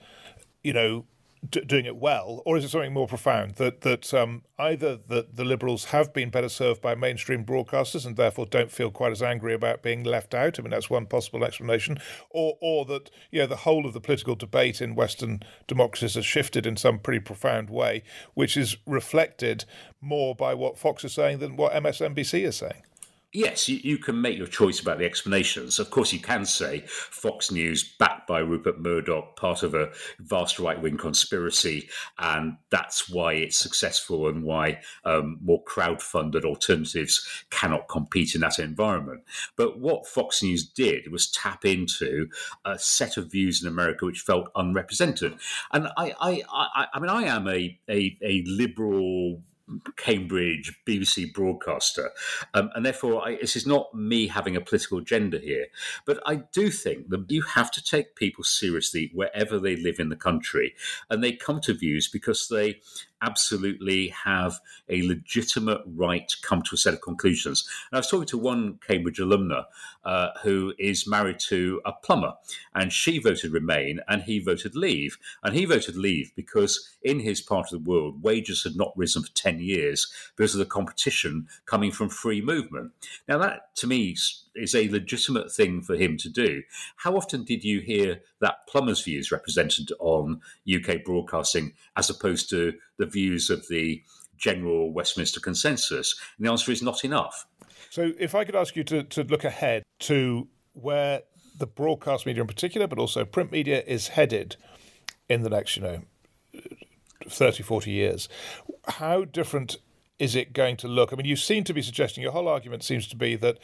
you 0.64 0.72
know, 0.72 1.04
d- 1.48 1.60
doing 1.60 1.84
it 1.84 1.96
well, 1.96 2.42
or 2.44 2.56
is 2.56 2.64
it 2.64 2.70
something 2.70 2.92
more 2.92 3.06
profound 3.06 3.56
that 3.56 3.80
that 3.82 4.12
um, 4.14 4.42
either 4.58 4.96
that 5.08 5.36
the 5.36 5.44
Liberals 5.44 5.86
have 5.86 6.12
been 6.12 6.30
better 6.30 6.48
served 6.48 6.80
by 6.80 6.94
mainstream 6.94 7.44
broadcasters 7.44 8.06
and 8.06 8.16
therefore 8.16 8.46
don't 8.46 8.70
feel 8.70 8.90
quite 8.90 9.12
as 9.12 9.22
angry 9.22 9.54
about 9.54 9.82
being 9.82 10.04
left 10.04 10.34
out? 10.34 10.58
I 10.58 10.62
mean, 10.62 10.70
that's 10.70 10.90
one 10.90 11.06
possible 11.06 11.44
explanation, 11.44 11.98
or 12.30 12.56
or 12.60 12.84
that 12.86 13.10
you 13.30 13.40
know 13.40 13.46
the 13.46 13.56
whole 13.56 13.86
of 13.86 13.92
the 13.92 14.00
political 14.00 14.34
debate 14.34 14.80
in 14.80 14.94
Western 14.94 15.42
democracies 15.66 16.14
has 16.14 16.26
shifted 16.26 16.66
in 16.66 16.76
some 16.76 16.98
pretty 16.98 17.20
profound 17.20 17.70
way, 17.70 18.02
which 18.34 18.56
is 18.56 18.76
reflected 18.86 19.64
more 20.00 20.34
by 20.34 20.54
what 20.54 20.78
Fox 20.78 21.04
is 21.04 21.12
saying 21.12 21.38
than 21.38 21.56
what 21.56 21.72
MSNBC 21.72 22.44
is 22.44 22.56
saying. 22.56 22.82
Yes, 23.34 23.66
you, 23.66 23.80
you, 23.82 23.96
can 23.96 24.20
make 24.20 24.36
your 24.36 24.46
choice 24.46 24.78
about 24.80 24.98
the 24.98 25.06
explanations. 25.06 25.78
Of 25.78 25.88
course, 25.88 26.12
you 26.12 26.20
can 26.20 26.44
say 26.44 26.80
Fox 26.86 27.50
News, 27.50 27.82
backed 27.82 28.26
by 28.26 28.40
Rupert 28.40 28.78
Murdoch, 28.78 29.36
part 29.36 29.62
of 29.62 29.74
a 29.74 29.90
vast 30.18 30.58
right 30.58 30.80
wing 30.80 30.98
conspiracy, 30.98 31.88
and 32.18 32.58
that's 32.68 33.08
why 33.08 33.32
it's 33.32 33.56
successful 33.56 34.28
and 34.28 34.44
why 34.44 34.82
um, 35.06 35.38
more 35.42 35.62
crowd 35.62 36.02
funded 36.02 36.44
alternatives 36.44 37.26
cannot 37.48 37.88
compete 37.88 38.34
in 38.34 38.42
that 38.42 38.58
environment. 38.58 39.22
But 39.56 39.78
what 39.78 40.06
Fox 40.06 40.42
News 40.42 40.68
did 40.68 41.10
was 41.10 41.30
tap 41.30 41.64
into 41.64 42.28
a 42.66 42.78
set 42.78 43.16
of 43.16 43.32
views 43.32 43.62
in 43.62 43.68
America 43.68 44.04
which 44.04 44.20
felt 44.20 44.50
unrepresented. 44.56 45.38
And 45.72 45.88
I, 45.96 46.14
I, 46.20 46.42
I, 46.52 46.86
I 46.92 47.00
mean, 47.00 47.08
I 47.08 47.22
am 47.22 47.48
a, 47.48 47.78
a, 47.88 48.18
a 48.20 48.44
liberal 48.46 49.40
Cambridge 49.96 50.78
BBC 50.86 51.32
broadcaster. 51.32 52.10
Um, 52.54 52.70
and 52.74 52.84
therefore, 52.84 53.26
I, 53.26 53.36
this 53.36 53.56
is 53.56 53.66
not 53.66 53.94
me 53.94 54.26
having 54.26 54.56
a 54.56 54.60
political 54.60 54.98
agenda 54.98 55.38
here. 55.38 55.66
But 56.04 56.20
I 56.26 56.36
do 56.52 56.70
think 56.70 57.08
that 57.10 57.30
you 57.30 57.42
have 57.42 57.70
to 57.72 57.82
take 57.82 58.16
people 58.16 58.44
seriously 58.44 59.10
wherever 59.14 59.58
they 59.58 59.76
live 59.76 59.98
in 59.98 60.08
the 60.08 60.16
country. 60.16 60.74
And 61.10 61.22
they 61.22 61.32
come 61.32 61.60
to 61.62 61.74
views 61.74 62.08
because 62.08 62.48
they 62.48 62.80
absolutely 63.22 64.08
have 64.08 64.60
a 64.88 65.02
legitimate 65.06 65.80
right 65.86 66.28
to 66.28 66.36
come 66.42 66.62
to 66.62 66.74
a 66.74 66.78
set 66.78 66.94
of 66.94 67.00
conclusions. 67.00 67.66
And 67.90 67.96
I 67.96 68.00
was 68.00 68.08
talking 68.08 68.26
to 68.28 68.38
one 68.38 68.78
Cambridge 68.86 69.18
alumna 69.18 69.64
uh, 70.04 70.30
who 70.42 70.74
is 70.78 71.06
married 71.06 71.38
to 71.48 71.80
a 71.84 71.92
plumber, 71.92 72.34
and 72.74 72.92
she 72.92 73.18
voted 73.18 73.52
Remain 73.52 74.00
and 74.08 74.22
he 74.22 74.38
voted 74.38 74.74
Leave. 74.74 75.18
And 75.42 75.54
he 75.54 75.64
voted 75.64 75.96
Leave 75.96 76.32
because 76.36 76.88
in 77.02 77.20
his 77.20 77.40
part 77.40 77.72
of 77.72 77.84
the 77.84 77.90
world, 77.90 78.22
wages 78.22 78.64
had 78.64 78.76
not 78.76 78.92
risen 78.96 79.22
for 79.22 79.32
10 79.34 79.60
years 79.60 80.12
because 80.36 80.54
of 80.54 80.58
the 80.58 80.66
competition 80.66 81.46
coming 81.66 81.92
from 81.92 82.08
free 82.08 82.40
movement. 82.40 82.92
Now, 83.28 83.38
that 83.38 83.74
to 83.76 83.86
me 83.86 84.16
is 84.54 84.74
a 84.74 84.88
legitimate 84.88 85.52
thing 85.52 85.82
for 85.82 85.94
him 85.94 86.16
to 86.18 86.28
do. 86.28 86.62
How 86.96 87.16
often 87.16 87.44
did 87.44 87.64
you 87.64 87.80
hear 87.80 88.20
that 88.40 88.66
plumber's 88.68 89.02
views 89.02 89.32
represented 89.32 89.90
on 89.98 90.40
UK 90.72 91.04
broadcasting 91.04 91.72
as 91.96 92.10
opposed 92.10 92.50
to 92.50 92.74
the 92.98 93.06
views 93.06 93.50
of 93.50 93.66
the 93.68 94.02
general 94.36 94.92
Westminster 94.92 95.40
consensus? 95.40 96.14
And 96.36 96.46
the 96.46 96.50
answer 96.50 96.72
is 96.72 96.82
not 96.82 97.04
enough. 97.04 97.46
So, 97.90 98.12
if 98.18 98.34
I 98.34 98.44
could 98.44 98.56
ask 98.56 98.74
you 98.74 98.84
to, 98.84 99.02
to 99.02 99.22
look 99.24 99.44
ahead 99.44 99.82
to 100.00 100.48
where 100.72 101.22
the 101.58 101.66
broadcast 101.66 102.24
media 102.26 102.42
in 102.42 102.48
particular, 102.48 102.86
but 102.86 102.98
also 102.98 103.24
print 103.24 103.52
media, 103.52 103.82
is 103.86 104.08
headed 104.08 104.56
in 105.28 105.42
the 105.42 105.50
next, 105.50 105.76
you 105.76 105.82
know, 105.82 106.02
30, 107.28 107.62
40 107.62 107.90
years, 107.90 108.28
how 108.88 109.24
different 109.24 109.76
is 110.18 110.34
it 110.34 110.52
going 110.52 110.76
to 110.78 110.88
look? 110.88 111.12
I 111.12 111.16
mean, 111.16 111.26
you 111.26 111.36
seem 111.36 111.64
to 111.64 111.74
be 111.74 111.82
suggesting 111.82 112.22
your 112.22 112.32
whole 112.32 112.48
argument 112.48 112.82
seems 112.82 113.06
to 113.08 113.16
be 113.16 113.36
that 113.36 113.58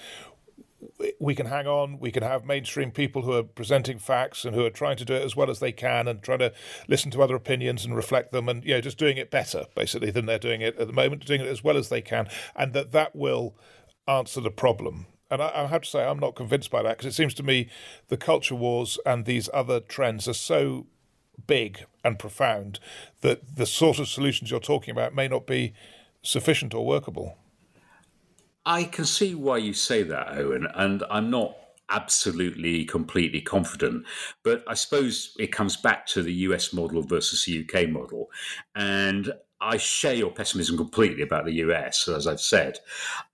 we 1.19 1.35
can 1.35 1.47
hang 1.47 1.67
on. 1.67 1.99
We 1.99 2.11
can 2.11 2.23
have 2.23 2.45
mainstream 2.45 2.91
people 2.91 3.23
who 3.23 3.33
are 3.33 3.43
presenting 3.43 3.99
facts 3.99 4.45
and 4.45 4.55
who 4.55 4.65
are 4.65 4.71
trying 4.71 4.97
to 4.99 5.05
do 5.05 5.15
it 5.15 5.23
as 5.23 5.35
well 5.35 5.51
as 5.51 5.59
they 5.59 5.73
can 5.73 6.07
and 6.07 6.23
trying 6.23 6.39
to 6.39 6.53
listen 6.87 7.11
to 7.13 7.23
other 7.23 7.35
opinions 7.35 7.85
and 7.85 7.97
reflect 7.97 8.33
them 8.33 8.49
and 8.49 8.65
you 8.65 8.75
know 8.75 8.81
just 8.81 8.99
doing 8.99 9.17
it 9.17 9.31
better 9.31 9.67
basically 9.75 10.11
than 10.11 10.27
they're 10.27 10.39
doing 10.39 10.61
it 10.61 10.79
at 10.79 10.87
the 10.87 10.93
moment, 10.93 11.27
doing 11.27 11.41
it 11.41 11.49
as 11.49 11.65
well 11.65 11.77
as 11.77 11.89
they 11.89 12.01
can, 12.01 12.29
and 12.55 12.73
that 12.73 12.93
that 12.93 13.17
will 13.17 13.57
answer 14.07 14.41
the 14.41 14.51
problem. 14.51 15.07
And 15.31 15.43
I, 15.43 15.51
I 15.55 15.67
have 15.67 15.83
to 15.83 15.89
say 15.89 16.05
I'm 16.05 16.21
not 16.21 16.37
convinced 16.37 16.71
by 16.71 16.83
that 16.83 16.99
because 16.99 17.13
it 17.13 17.17
seems 17.17 17.35
to 17.35 17.43
me 17.43 17.69
the 18.09 18.17
culture 18.17 18.55
wars 18.55 18.99
and 19.05 19.25
these 19.25 19.49
other 19.53 19.81
trends 19.81 20.29
are 20.29 20.35
so 20.35 20.87
big 21.47 21.85
and 22.05 22.19
profound 22.19 22.81
that 23.21 23.57
the 23.57 23.67
sort 23.67 23.99
of 23.99 24.09
solutions 24.09 24.51
you're 24.51 24.61
talking 24.61 24.93
about 24.93 25.15
may 25.15 25.29
not 25.29 25.47
be 25.47 25.75
sufficient 26.23 26.75
or 26.75 26.87
workable. 26.87 27.37
I 28.69 28.85
can 28.85 29.07
see 29.07 29.35
why 29.35 29.57
you 29.57 29.73
say 29.73 30.03
that, 30.03 30.37
Owen, 30.37 30.67
and 30.75 31.03
I'm 31.11 31.31
not 31.31 31.57
absolutely 31.91 32.85
completely 32.85 33.41
confident 33.41 34.05
but 34.43 34.63
i 34.69 34.75
suppose 34.75 35.35
it 35.39 35.51
comes 35.51 35.75
back 35.75 36.05
to 36.05 36.23
the 36.23 36.35
us 36.35 36.71
model 36.75 37.01
versus 37.01 37.47
the 37.47 37.65
uk 37.65 37.89
model 37.89 38.29
and 38.75 39.33
I 39.61 39.77
share 39.77 40.15
your 40.15 40.31
pessimism 40.31 40.77
completely 40.77 41.23
about 41.23 41.45
the 41.45 41.55
US, 41.55 42.07
as 42.07 42.29
I've 42.29 42.41
said. 42.41 42.79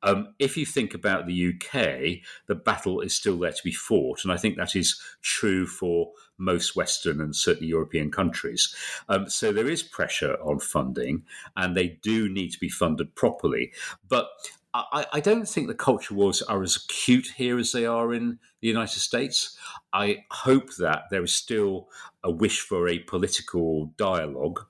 Um, 0.02 0.34
if 0.38 0.56
you 0.56 0.64
think 0.64 0.94
about 0.94 1.26
the 1.26 1.48
UK, 1.48 2.22
the 2.46 2.54
battle 2.54 3.00
is 3.00 3.14
still 3.14 3.38
there 3.38 3.52
to 3.52 3.62
be 3.62 3.72
fought. 3.72 4.24
And 4.24 4.32
I 4.32 4.38
think 4.38 4.56
that 4.56 4.74
is 4.74 4.98
true 5.20 5.66
for 5.66 6.12
most 6.38 6.74
Western 6.74 7.20
and 7.20 7.36
certainly 7.36 7.68
European 7.68 8.10
countries. 8.10 8.74
Um, 9.08 9.28
so 9.28 9.52
there 9.52 9.68
is 9.68 9.82
pressure 9.82 10.36
on 10.42 10.60
funding, 10.60 11.24
and 11.56 11.76
they 11.76 11.98
do 12.02 12.30
need 12.30 12.52
to 12.52 12.58
be 12.58 12.70
funded 12.70 13.14
properly. 13.14 13.72
But 14.08 14.28
I, 14.74 15.06
I, 15.12 15.20
don't 15.20 15.48
think 15.48 15.68
the 15.68 15.74
culture 15.74 16.14
wars 16.14 16.42
are 16.42 16.60
as 16.60 16.74
acute 16.74 17.34
here 17.36 17.60
as 17.60 17.70
they 17.70 17.86
are 17.86 18.12
in 18.12 18.40
the 18.60 18.66
United 18.66 18.98
States. 18.98 19.56
I 19.92 20.24
hope 20.32 20.74
that 20.78 21.04
there 21.12 21.22
is 21.22 21.32
still 21.32 21.88
a 22.24 22.30
wish 22.30 22.60
for 22.60 22.88
a 22.88 22.98
political 22.98 23.92
dialogue. 23.96 24.64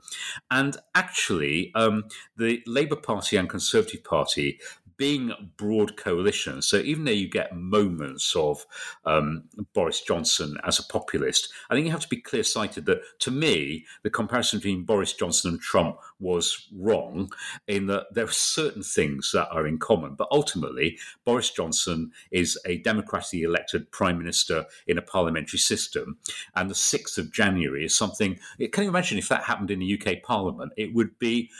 And 0.50 0.76
actually, 0.94 1.72
um, 1.74 2.04
the 2.36 2.62
Labour 2.66 2.96
Party 2.96 3.38
and 3.38 3.48
Conservative 3.48 4.04
Party 4.04 4.60
being 4.96 5.33
broad 5.57 5.96
coalition. 5.96 6.62
so 6.62 6.78
even 6.78 7.04
though 7.04 7.11
you 7.11 7.28
get 7.28 7.57
moments 7.57 8.35
of 8.37 8.64
um, 9.04 9.44
Boris 9.72 10.00
Johnson 10.00 10.57
as 10.64 10.78
a 10.78 10.85
populist, 10.85 11.52
I 11.70 11.74
think 11.74 11.87
you 11.87 11.92
have 11.92 12.00
to 12.00 12.09
be 12.09 12.20
clear 12.20 12.42
sighted 12.42 12.87
that 12.87 13.00
to 13.20 13.30
me, 13.30 13.85
the 14.02 14.11
comparison 14.11 14.59
between 14.59 14.85
Boris 14.85 15.12
Johnson 15.12 15.52
and 15.52 15.61
Trump 15.61 15.98
was 16.20 16.68
wrong 16.72 17.30
in 17.66 17.87
that 17.87 18.07
there 18.12 18.24
are 18.24 18.30
certain 18.30 18.83
things 18.83 19.30
that 19.33 19.48
are 19.50 19.66
in 19.66 19.78
common. 19.78 20.14
But 20.14 20.28
ultimately, 20.30 20.98
Boris 21.24 21.50
Johnson 21.50 22.12
is 22.30 22.59
a 22.66 22.78
democratically 22.78 23.42
elected 23.42 23.90
prime 23.90 24.18
minister 24.18 24.64
in 24.87 24.98
a 24.98 25.02
parliamentary 25.02 25.59
system. 25.59 26.18
And 26.54 26.70
the 26.70 26.74
6th 26.74 27.18
of 27.18 27.33
January 27.33 27.85
is 27.85 27.96
something, 27.96 28.38
can 28.72 28.85
you 28.85 28.90
imagine 28.90 29.18
if 29.18 29.28
that 29.28 29.44
happened 29.44 29.70
in 29.70 29.80
the 29.80 30.00
UK 30.00 30.22
parliament? 30.22 30.72
It 30.76 30.94
would 30.94 31.18
be 31.18 31.50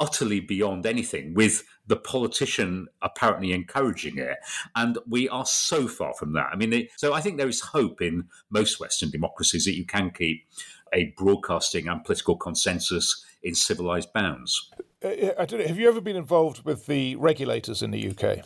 utterly 0.00 0.40
beyond 0.40 0.86
anything, 0.86 1.34
with 1.34 1.64
the 1.86 1.96
politician 1.96 2.88
apparently 3.02 3.52
encouraging 3.52 4.18
it. 4.18 4.38
And 4.74 4.98
we 5.08 5.28
are 5.28 5.46
so 5.46 5.86
far 5.86 6.14
from 6.14 6.32
that. 6.34 6.48
I 6.52 6.56
mean, 6.56 6.72
it, 6.72 6.90
so 6.96 7.12
I 7.12 7.20
think 7.20 7.36
there 7.36 7.48
is 7.48 7.60
hope 7.60 8.00
in 8.00 8.24
most 8.50 8.80
Western 8.80 9.10
democracies 9.10 9.64
that 9.64 9.76
you 9.76 9.84
can 9.84 10.10
keep 10.10 10.46
a 10.92 11.12
broadcasting 11.16 11.88
and 11.88 12.04
political 12.04 12.36
consensus 12.36 13.24
in 13.42 13.54
civilized 13.54 14.12
bounds. 14.12 14.70
Uh, 15.04 15.10
I 15.38 15.44
don't 15.44 15.60
know, 15.60 15.66
have 15.66 15.78
you 15.78 15.88
ever 15.88 16.00
been 16.00 16.16
involved 16.16 16.64
with 16.64 16.86
the 16.86 17.16
regulators 17.16 17.82
in 17.82 17.90
the 17.90 18.10
UK? 18.10 18.44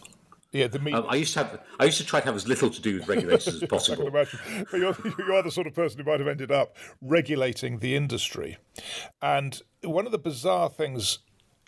Yeah, 0.51 0.67
the 0.67 0.79
um, 0.95 1.05
I 1.11 1.17
used 1.17 1.35
to 1.35 1.41
have. 1.41 1.61
I 1.79 1.85
used 1.85 1.99
to 1.99 2.07
try 2.07 2.21
to 2.21 2.27
have 2.27 2.35
as 2.35 2.49
little 2.49 2.71
to 2.71 2.81
do 2.81 2.95
with 2.95 3.07
regulators 3.07 3.63
as 3.63 3.63
possible. 3.69 4.05
I 4.05 4.25
can 4.25 4.39
imagine. 4.39 4.67
But 4.71 4.81
you're, 4.81 4.97
you 5.19 5.35
are 5.35 5.43
the 5.43 5.51
sort 5.51 5.67
of 5.67 5.75
person 5.75 5.99
who 5.99 6.11
might 6.11 6.21
have 6.21 6.29
ended 6.29 6.51
up 6.51 6.75
regulating 7.03 7.81
the 7.81 7.95
industry. 7.95 8.57
And 9.21 9.61
one 9.85 10.07
of 10.07 10.13
the 10.13 10.19
bizarre 10.19 10.71
things 10.71 11.19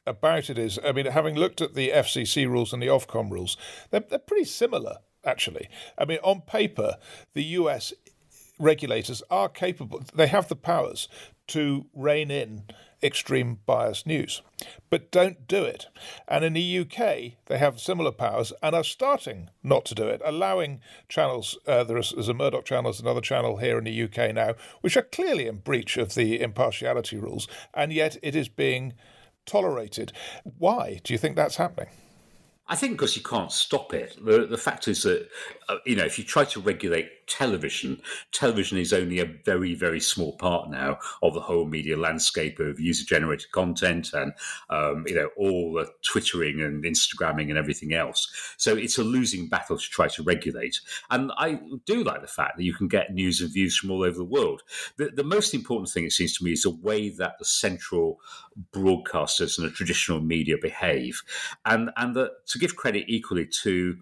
about 0.06 0.50
it 0.50 0.58
is, 0.58 0.78
I 0.84 0.92
mean, 0.92 1.06
having 1.06 1.34
looked 1.34 1.60
at 1.60 1.74
the 1.74 1.90
FCC 1.90 2.48
rules 2.48 2.72
and 2.72 2.82
the 2.82 2.88
Ofcom 2.88 3.30
rules, 3.30 3.56
they're, 3.90 4.04
they're 4.08 4.18
pretty 4.18 4.44
similar, 4.44 4.98
actually. 5.24 5.68
I 5.98 6.04
mean, 6.04 6.18
on 6.22 6.42
paper, 6.42 6.96
the 7.34 7.44
US 7.44 7.92
regulators 8.58 9.22
are 9.30 9.48
capable, 9.48 10.02
they 10.14 10.26
have 10.26 10.48
the 10.48 10.56
powers 10.56 11.08
to 11.48 11.86
rein 11.94 12.30
in 12.30 12.64
extreme 13.02 13.58
bias 13.66 14.04
news, 14.04 14.42
but 14.90 15.10
don't 15.10 15.48
do 15.48 15.64
it. 15.64 15.86
And 16.28 16.44
in 16.44 16.52
the 16.52 16.78
UK, 16.80 17.32
they 17.46 17.58
have 17.58 17.80
similar 17.80 18.12
powers 18.12 18.52
and 18.62 18.74
are 18.74 18.84
starting 18.84 19.48
not 19.62 19.84
to 19.86 19.94
do 19.94 20.06
it, 20.06 20.20
allowing 20.24 20.80
channels, 21.08 21.58
uh, 21.66 21.82
there's, 21.84 22.12
there's 22.12 22.28
a 22.28 22.34
Murdoch 22.34 22.66
channel, 22.66 22.90
there's 22.90 23.00
another 23.00 23.22
channel 23.22 23.56
here 23.56 23.78
in 23.78 23.84
the 23.84 24.02
UK 24.02 24.34
now, 24.34 24.54
which 24.82 24.96
are 24.96 25.02
clearly 25.02 25.46
in 25.46 25.56
breach 25.56 25.96
of 25.96 26.14
the 26.14 26.40
impartiality 26.40 27.16
rules, 27.16 27.48
and 27.72 27.92
yet 27.92 28.18
it 28.22 28.36
is 28.36 28.48
being 28.48 28.92
tolerated. 29.50 30.12
Why 30.58 31.00
do 31.04 31.12
you 31.12 31.18
think 31.18 31.36
that's 31.36 31.56
happening? 31.56 31.88
I 32.68 32.76
think 32.76 32.92
because 32.92 33.16
you 33.16 33.22
can't 33.22 33.50
stop 33.50 33.92
it. 33.92 34.16
The, 34.24 34.46
the 34.46 34.56
fact 34.56 34.86
is 34.86 35.02
that, 35.02 35.28
uh, 35.68 35.78
you 35.84 35.96
know, 35.96 36.04
if 36.04 36.18
you 36.18 36.24
try 36.24 36.44
to 36.44 36.60
regulate 36.60 37.19
television, 37.30 38.02
television 38.32 38.76
is 38.76 38.92
only 38.92 39.20
a 39.20 39.24
very, 39.24 39.74
very 39.74 40.00
small 40.00 40.36
part 40.36 40.68
now 40.68 40.98
of 41.22 41.32
the 41.32 41.40
whole 41.40 41.64
media 41.64 41.96
landscape 41.96 42.58
of 42.58 42.78
user-generated 42.80 43.50
content 43.52 44.12
and 44.12 44.32
um, 44.68 45.04
you 45.06 45.14
know 45.14 45.30
all 45.36 45.72
the 45.72 45.88
twittering 46.02 46.60
and 46.60 46.84
Instagramming 46.84 47.48
and 47.48 47.56
everything 47.56 47.94
else. 47.94 48.30
So 48.58 48.76
it's 48.76 48.98
a 48.98 49.04
losing 49.04 49.48
battle 49.48 49.78
to 49.78 49.90
try 49.90 50.08
to 50.08 50.22
regulate. 50.22 50.80
And 51.10 51.32
I 51.38 51.60
do 51.86 52.02
like 52.04 52.20
the 52.20 52.26
fact 52.26 52.56
that 52.56 52.64
you 52.64 52.74
can 52.74 52.88
get 52.88 53.14
news 53.14 53.40
and 53.40 53.52
views 53.52 53.76
from 53.76 53.90
all 53.90 54.02
over 54.02 54.18
the 54.18 54.24
world. 54.24 54.62
The, 54.96 55.10
the 55.14 55.24
most 55.24 55.54
important 55.54 55.90
thing, 55.90 56.04
it 56.04 56.12
seems 56.12 56.36
to 56.36 56.44
me, 56.44 56.52
is 56.52 56.62
the 56.62 56.70
way 56.70 57.08
that 57.10 57.38
the 57.38 57.44
central 57.44 58.20
broadcasters 58.72 59.56
and 59.56 59.66
the 59.66 59.72
traditional 59.72 60.20
media 60.20 60.56
behave, 60.60 61.22
and 61.64 61.90
and 61.96 62.14
the, 62.16 62.32
to 62.46 62.58
give 62.58 62.76
credit 62.76 63.04
equally 63.06 63.46
to 63.62 63.96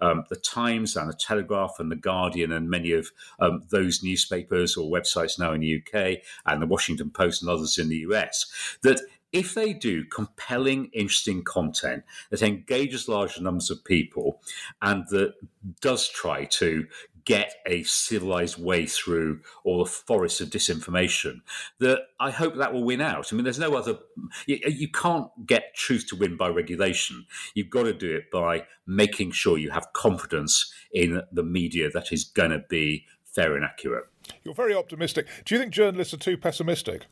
um, 0.00 0.24
the 0.28 0.36
Times 0.36 0.96
and 0.96 1.08
the 1.08 1.14
Telegraph 1.14 1.76
and 1.78 1.90
the 1.90 1.96
Guardian 1.96 2.52
and 2.52 2.68
many 2.74 2.92
of 2.92 3.10
um, 3.38 3.62
those 3.70 4.02
newspapers 4.02 4.76
or 4.76 4.90
websites 4.90 5.38
now 5.38 5.52
in 5.52 5.60
the 5.60 5.80
UK 5.80 6.18
and 6.46 6.60
the 6.60 6.66
Washington 6.74 7.10
Post 7.10 7.42
and 7.42 7.50
others 7.50 7.78
in 7.78 7.88
the 7.88 8.04
US 8.08 8.36
that 8.82 9.00
if 9.32 9.54
they 9.54 9.72
do 9.72 10.04
compelling, 10.04 10.90
interesting 10.92 11.42
content 11.42 12.04
that 12.30 12.42
engages 12.42 13.08
large 13.08 13.40
numbers 13.40 13.68
of 13.70 13.84
people 13.84 14.40
and 14.80 15.04
that 15.10 15.34
does 15.80 16.08
try 16.08 16.44
to 16.44 16.86
get 17.24 17.54
a 17.66 17.82
civilized 17.84 18.62
way 18.62 18.86
through 18.86 19.40
all 19.64 19.82
the 19.82 19.90
forests 19.90 20.40
of 20.40 20.50
disinformation, 20.50 21.40
that 21.80 22.00
I 22.20 22.30
hope 22.30 22.56
that 22.56 22.72
will 22.72 22.84
win 22.84 23.00
out. 23.00 23.32
I 23.32 23.36
mean, 23.36 23.44
there's 23.44 23.58
no 23.58 23.74
other, 23.74 23.98
you, 24.46 24.58
you 24.66 24.88
can't 24.88 25.28
get 25.46 25.74
truth 25.74 26.06
to 26.08 26.16
win 26.16 26.36
by 26.36 26.48
regulation. 26.48 27.26
You've 27.54 27.70
got 27.70 27.84
to 27.84 27.92
do 27.92 28.14
it 28.14 28.30
by 28.30 28.66
making 28.86 29.32
sure 29.32 29.58
you 29.58 29.70
have 29.70 29.92
confidence 29.92 30.72
in 30.92 31.22
the 31.32 31.42
media 31.42 31.90
that 31.90 32.12
is 32.12 32.24
going 32.24 32.50
to 32.50 32.62
be 32.68 33.06
fair 33.24 33.56
and 33.56 33.64
accurate. 33.64 34.04
You're 34.42 34.54
very 34.54 34.74
optimistic. 34.74 35.26
Do 35.44 35.54
you 35.54 35.60
think 35.60 35.72
journalists 35.72 36.14
are 36.14 36.18
too 36.18 36.36
pessimistic? 36.36 37.06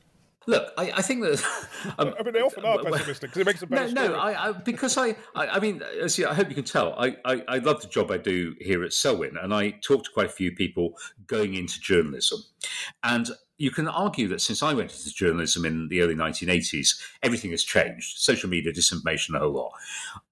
Look, 0.46 0.72
I, 0.76 0.92
I, 0.96 1.02
think 1.02 1.22
that. 1.22 1.42
Um, 1.98 2.14
I 2.18 2.22
mean, 2.22 2.32
they 2.32 2.40
often 2.40 2.64
are 2.64 2.78
pessimistic 2.78 3.30
because 3.30 3.40
it 3.40 3.46
makes 3.46 3.62
a 3.62 3.66
better 3.66 3.92
no, 3.92 4.08
no. 4.08 4.14
I, 4.14 4.48
I, 4.48 4.52
because 4.52 4.96
I, 4.96 5.16
I, 5.34 5.58
mean, 5.58 5.82
as 6.00 6.16
you, 6.16 6.28
I 6.28 6.34
hope 6.34 6.48
you 6.48 6.54
can 6.54 6.64
tell, 6.64 6.94
I, 6.96 7.16
I, 7.24 7.42
I 7.48 7.58
love 7.58 7.82
the 7.82 7.88
job 7.88 8.12
I 8.12 8.18
do 8.18 8.54
here 8.60 8.84
at 8.84 8.92
Selwyn, 8.92 9.36
and 9.36 9.52
I 9.52 9.70
talk 9.70 10.04
to 10.04 10.10
quite 10.14 10.26
a 10.26 10.30
few 10.30 10.52
people 10.52 10.94
going 11.26 11.54
into 11.54 11.80
journalism, 11.80 12.38
and 13.02 13.28
you 13.58 13.70
can 13.70 13.86
argue 13.86 14.26
that 14.28 14.40
since 14.40 14.62
I 14.62 14.74
went 14.74 14.90
into 14.92 15.14
journalism 15.14 15.64
in 15.64 15.88
the 15.88 16.00
early 16.00 16.14
1980s, 16.14 17.00
everything 17.22 17.52
has 17.52 17.62
changed. 17.62 18.18
Social 18.18 18.50
media, 18.50 18.72
disinformation, 18.72 19.36
a 19.36 19.38
whole 19.38 19.52
lot. 19.52 19.72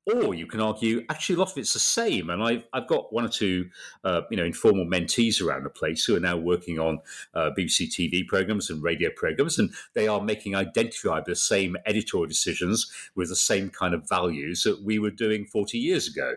Or 0.06 0.34
you 0.34 0.46
can 0.46 0.60
argue, 0.60 1.04
actually, 1.10 1.36
a 1.36 1.38
lot 1.38 1.52
of 1.52 1.58
it's 1.58 1.74
the 1.74 1.78
same. 1.78 2.30
And 2.30 2.42
I've, 2.42 2.64
I've 2.72 2.88
got 2.88 3.12
one 3.12 3.24
or 3.24 3.28
two, 3.28 3.68
uh, 4.02 4.22
you 4.30 4.36
know, 4.38 4.44
informal 4.44 4.86
mentees 4.86 5.44
around 5.44 5.64
the 5.64 5.70
place 5.70 6.04
who 6.04 6.16
are 6.16 6.20
now 6.20 6.38
working 6.38 6.78
on 6.78 7.00
uh, 7.34 7.50
BBC 7.56 7.88
TV 7.88 8.26
programs 8.26 8.70
and 8.70 8.82
radio 8.82 9.10
programs, 9.14 9.58
and 9.58 9.70
they 9.92 10.08
are 10.08 10.22
making 10.22 10.56
identifiable 10.56 11.26
the 11.26 11.36
same 11.36 11.76
editorial 11.84 12.26
decisions 12.26 12.90
with 13.14 13.28
the 13.28 13.36
same 13.36 13.68
kind 13.68 13.92
of 13.92 14.08
values 14.08 14.62
that 14.62 14.82
we 14.82 14.98
were 14.98 15.10
doing 15.10 15.44
40 15.44 15.78
years 15.78 16.08
ago. 16.08 16.36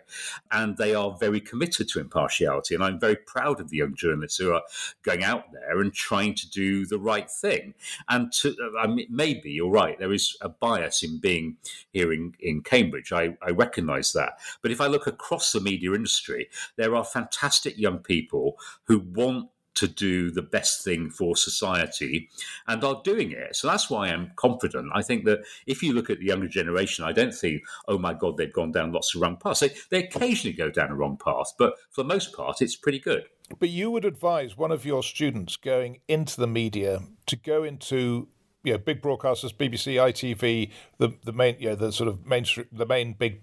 And 0.52 0.76
they 0.76 0.93
are 0.93 1.15
very 1.17 1.39
committed 1.39 1.88
to 1.89 2.02
impartiality. 2.02 2.76
And 2.76 2.84
I'm 2.84 2.99
very 2.99 3.15
proud 3.15 3.62
of 3.62 3.69
the 3.69 3.78
young 3.78 3.95
journalists 3.95 4.38
who 4.38 4.54
are 4.54 4.62
going 5.04 5.23
out 5.23 5.54
there 5.54 5.80
and 5.80 5.93
trying 5.93 6.36
to 6.36 6.49
do 6.49 6.86
the 6.86 6.99
right 6.99 7.32
thing. 7.32 7.76
And 8.10 8.32
to, 8.34 8.56
I 8.78 8.88
mean, 8.88 9.08
maybe 9.10 9.52
you're 9.52 9.71
right, 9.71 9.97
there 9.97 10.12
is 10.12 10.36
a 10.41 10.49
bias 10.49 11.02
in 11.02 11.19
being 11.19 11.56
here 11.93 12.12
in, 12.12 12.36
in 12.41 12.62
Cambridge. 12.62 13.13
I, 13.13 13.38
I 13.41 13.52
recognize 13.53 14.13
that. 14.13 14.39
But 14.61 14.71
if 14.71 14.81
I 14.81 14.87
look 14.87 15.07
across 15.07 15.51
the 15.51 15.61
media 15.61 15.93
industry, 15.93 16.49
there 16.75 16.95
are 16.95 17.03
fantastic 17.03 17.77
young 17.77 17.99
people 17.99 18.57
who 18.85 18.99
want 18.99 19.49
to 19.75 19.87
do 19.87 20.31
the 20.31 20.41
best 20.41 20.83
thing 20.83 21.09
for 21.09 21.35
society 21.35 22.29
and 22.67 22.83
are 22.83 23.01
doing 23.03 23.31
it. 23.31 23.55
So 23.55 23.67
that's 23.67 23.89
why 23.89 24.07
I'm 24.07 24.31
confident. 24.35 24.91
I 24.93 25.01
think 25.01 25.25
that 25.25 25.39
if 25.65 25.81
you 25.81 25.93
look 25.93 26.09
at 26.09 26.19
the 26.19 26.25
younger 26.25 26.47
generation, 26.47 27.05
I 27.05 27.11
don't 27.11 27.33
think, 27.33 27.63
oh 27.87 27.97
my 27.97 28.13
God, 28.13 28.37
they've 28.37 28.53
gone 28.53 28.71
down 28.71 28.91
lots 28.91 29.15
of 29.15 29.21
wrong 29.21 29.37
paths. 29.37 29.61
They, 29.61 29.71
they 29.89 30.03
occasionally 30.05 30.55
go 30.55 30.69
down 30.69 30.91
a 30.91 30.95
wrong 30.95 31.17
path, 31.17 31.53
but 31.57 31.73
for 31.89 32.03
the 32.03 32.07
most 32.07 32.35
part, 32.35 32.61
it's 32.61 32.75
pretty 32.75 32.99
good. 32.99 33.23
But 33.59 33.69
you 33.69 33.91
would 33.91 34.05
advise 34.05 34.57
one 34.57 34.71
of 34.71 34.85
your 34.85 35.03
students 35.03 35.57
going 35.57 35.99
into 36.07 36.39
the 36.39 36.47
media 36.47 37.01
to 37.27 37.35
go 37.35 37.63
into 37.63 38.27
you 38.63 38.73
know, 38.73 38.78
big 38.78 39.02
broadcasters, 39.02 39.54
BBC, 39.54 39.95
ITV, 39.95 40.71
the 40.97 41.13
the 41.23 41.34
main, 41.34 41.58
you 41.60 41.69
know, 41.69 41.76
the 41.76 41.91
sort 41.91 42.08
of 42.08 42.26
mainstream, 42.26 42.67
the 42.71 42.86
main 42.86 43.13
big 43.13 43.41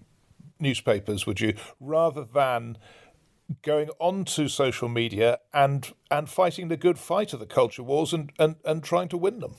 newspapers, 0.59 1.25
would 1.25 1.39
you, 1.39 1.53
rather 1.79 2.23
than 2.23 2.77
going 3.63 3.89
onto 3.99 4.47
social 4.47 4.87
media 4.87 5.39
and 5.53 5.93
and 6.09 6.29
fighting 6.29 6.67
the 6.69 6.77
good 6.77 6.97
fight 6.97 7.33
of 7.33 7.39
the 7.39 7.45
culture 7.45 7.83
wars 7.83 8.13
and, 8.13 8.31
and, 8.39 8.55
and 8.63 8.83
trying 8.83 9.09
to 9.09 9.17
win 9.17 9.39
them? 9.39 9.55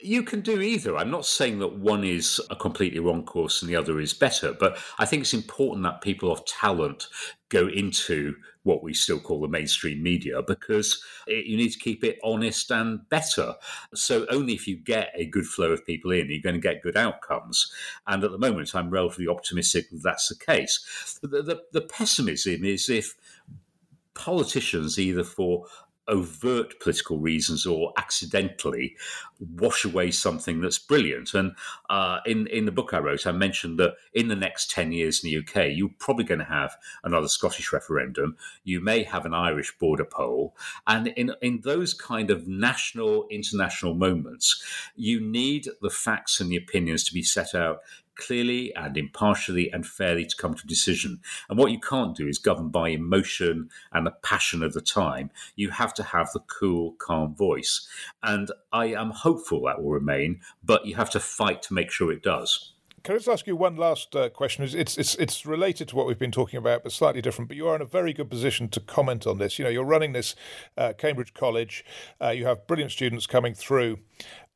You 0.00 0.22
can 0.22 0.42
do 0.42 0.60
either. 0.60 0.96
I'm 0.96 1.10
not 1.10 1.26
saying 1.26 1.58
that 1.58 1.76
one 1.76 2.04
is 2.04 2.40
a 2.50 2.56
completely 2.56 3.00
wrong 3.00 3.24
course 3.24 3.62
and 3.62 3.68
the 3.68 3.74
other 3.74 3.98
is 3.98 4.14
better, 4.14 4.52
but 4.52 4.78
I 4.98 5.04
think 5.04 5.22
it's 5.22 5.34
important 5.34 5.82
that 5.84 6.02
people 6.02 6.30
of 6.30 6.44
talent 6.44 7.08
go 7.48 7.66
into 7.66 8.36
what 8.68 8.82
we 8.82 8.92
still 8.92 9.18
call 9.18 9.40
the 9.40 9.48
mainstream 9.48 10.02
media 10.02 10.42
because 10.42 11.02
it, 11.26 11.46
you 11.46 11.56
need 11.56 11.70
to 11.70 11.78
keep 11.78 12.04
it 12.04 12.18
honest 12.22 12.70
and 12.70 13.08
better. 13.08 13.54
So 13.94 14.26
only 14.30 14.52
if 14.52 14.68
you 14.68 14.76
get 14.76 15.10
a 15.14 15.24
good 15.24 15.46
flow 15.46 15.72
of 15.72 15.86
people 15.86 16.12
in, 16.12 16.28
you're 16.28 16.42
going 16.42 16.54
to 16.54 16.60
get 16.60 16.82
good 16.82 16.96
outcomes. 16.96 17.72
And 18.06 18.22
at 18.22 18.30
the 18.30 18.38
moment, 18.38 18.74
I'm 18.74 18.90
relatively 18.90 19.26
optimistic 19.26 19.88
that 19.90 20.02
that's 20.02 20.28
the 20.28 20.36
case. 20.36 21.18
The, 21.22 21.42
the, 21.42 21.62
the 21.72 21.80
pessimism 21.80 22.62
is 22.62 22.90
if 22.90 23.16
politicians, 24.12 24.98
either 24.98 25.24
for 25.24 25.64
overt 26.08 26.80
political 26.80 27.18
reasons 27.18 27.66
or 27.66 27.92
accidentally 27.96 28.96
wash 29.38 29.84
away 29.84 30.10
something 30.10 30.60
that's 30.60 30.78
brilliant. 30.78 31.34
And 31.34 31.52
uh, 31.90 32.18
in 32.26 32.46
in 32.48 32.64
the 32.64 32.72
book 32.72 32.92
I 32.92 32.98
wrote, 32.98 33.26
I 33.26 33.32
mentioned 33.32 33.78
that 33.78 33.94
in 34.14 34.28
the 34.28 34.36
next 34.36 34.70
ten 34.70 34.92
years 34.92 35.22
in 35.22 35.30
the 35.30 35.38
UK, 35.38 35.76
you're 35.76 35.90
probably 35.98 36.24
going 36.24 36.40
to 36.40 36.44
have 36.44 36.76
another 37.04 37.28
Scottish 37.28 37.72
referendum. 37.72 38.36
You 38.64 38.80
may 38.80 39.02
have 39.04 39.26
an 39.26 39.34
Irish 39.34 39.76
border 39.78 40.04
poll, 40.04 40.56
and 40.86 41.08
in 41.08 41.32
in 41.42 41.60
those 41.62 41.94
kind 41.94 42.30
of 42.30 42.48
national 42.48 43.26
international 43.30 43.94
moments, 43.94 44.62
you 44.96 45.20
need 45.20 45.68
the 45.82 45.90
facts 45.90 46.40
and 46.40 46.50
the 46.50 46.56
opinions 46.56 47.04
to 47.04 47.14
be 47.14 47.22
set 47.22 47.54
out 47.54 47.80
clearly 48.18 48.74
and 48.74 48.98
impartially 48.98 49.70
and 49.72 49.86
fairly 49.86 50.26
to 50.26 50.36
come 50.36 50.52
to 50.52 50.62
a 50.64 50.68
decision. 50.68 51.20
And 51.48 51.58
what 51.58 51.72
you 51.72 51.80
can't 51.80 52.14
do 52.14 52.28
is 52.28 52.38
govern 52.38 52.68
by 52.68 52.90
emotion 52.90 53.70
and 53.92 54.06
the 54.06 54.10
passion 54.10 54.62
of 54.62 54.74
the 54.74 54.82
time. 54.82 55.30
You 55.56 55.70
have 55.70 55.94
to 55.94 56.02
have 56.02 56.30
the 56.32 56.40
cool, 56.40 56.92
calm 56.98 57.34
voice. 57.34 57.88
And 58.22 58.50
I 58.72 58.86
am 58.86 59.10
hopeful 59.10 59.62
that 59.62 59.82
will 59.82 59.92
remain, 59.92 60.40
but 60.62 60.84
you 60.84 60.96
have 60.96 61.10
to 61.10 61.20
fight 61.20 61.62
to 61.62 61.74
make 61.74 61.90
sure 61.90 62.12
it 62.12 62.22
does. 62.22 62.74
Can 63.02 63.14
I 63.14 63.18
just 63.18 63.28
ask 63.28 63.46
you 63.46 63.56
one 63.56 63.76
last 63.76 64.14
uh, 64.16 64.28
question? 64.30 64.64
It's, 64.64 64.96
it's 64.96 65.14
it's 65.14 65.46
related 65.46 65.88
to 65.88 65.96
what 65.96 66.06
we've 66.06 66.18
been 66.18 66.32
talking 66.32 66.58
about, 66.58 66.82
but 66.82 66.92
slightly 66.92 67.20
different. 67.20 67.48
But 67.48 67.56
you 67.56 67.68
are 67.68 67.76
in 67.76 67.82
a 67.82 67.86
very 67.86 68.12
good 68.12 68.30
position 68.30 68.68
to 68.70 68.80
comment 68.80 69.26
on 69.26 69.38
this. 69.38 69.58
You 69.58 69.64
know, 69.64 69.70
you're 69.70 69.84
running 69.84 70.12
this 70.12 70.34
uh, 70.76 70.92
Cambridge 70.96 71.34
College. 71.34 71.84
Uh, 72.20 72.30
you 72.30 72.46
have 72.46 72.66
brilliant 72.66 72.92
students 72.92 73.26
coming 73.26 73.54
through, 73.54 73.98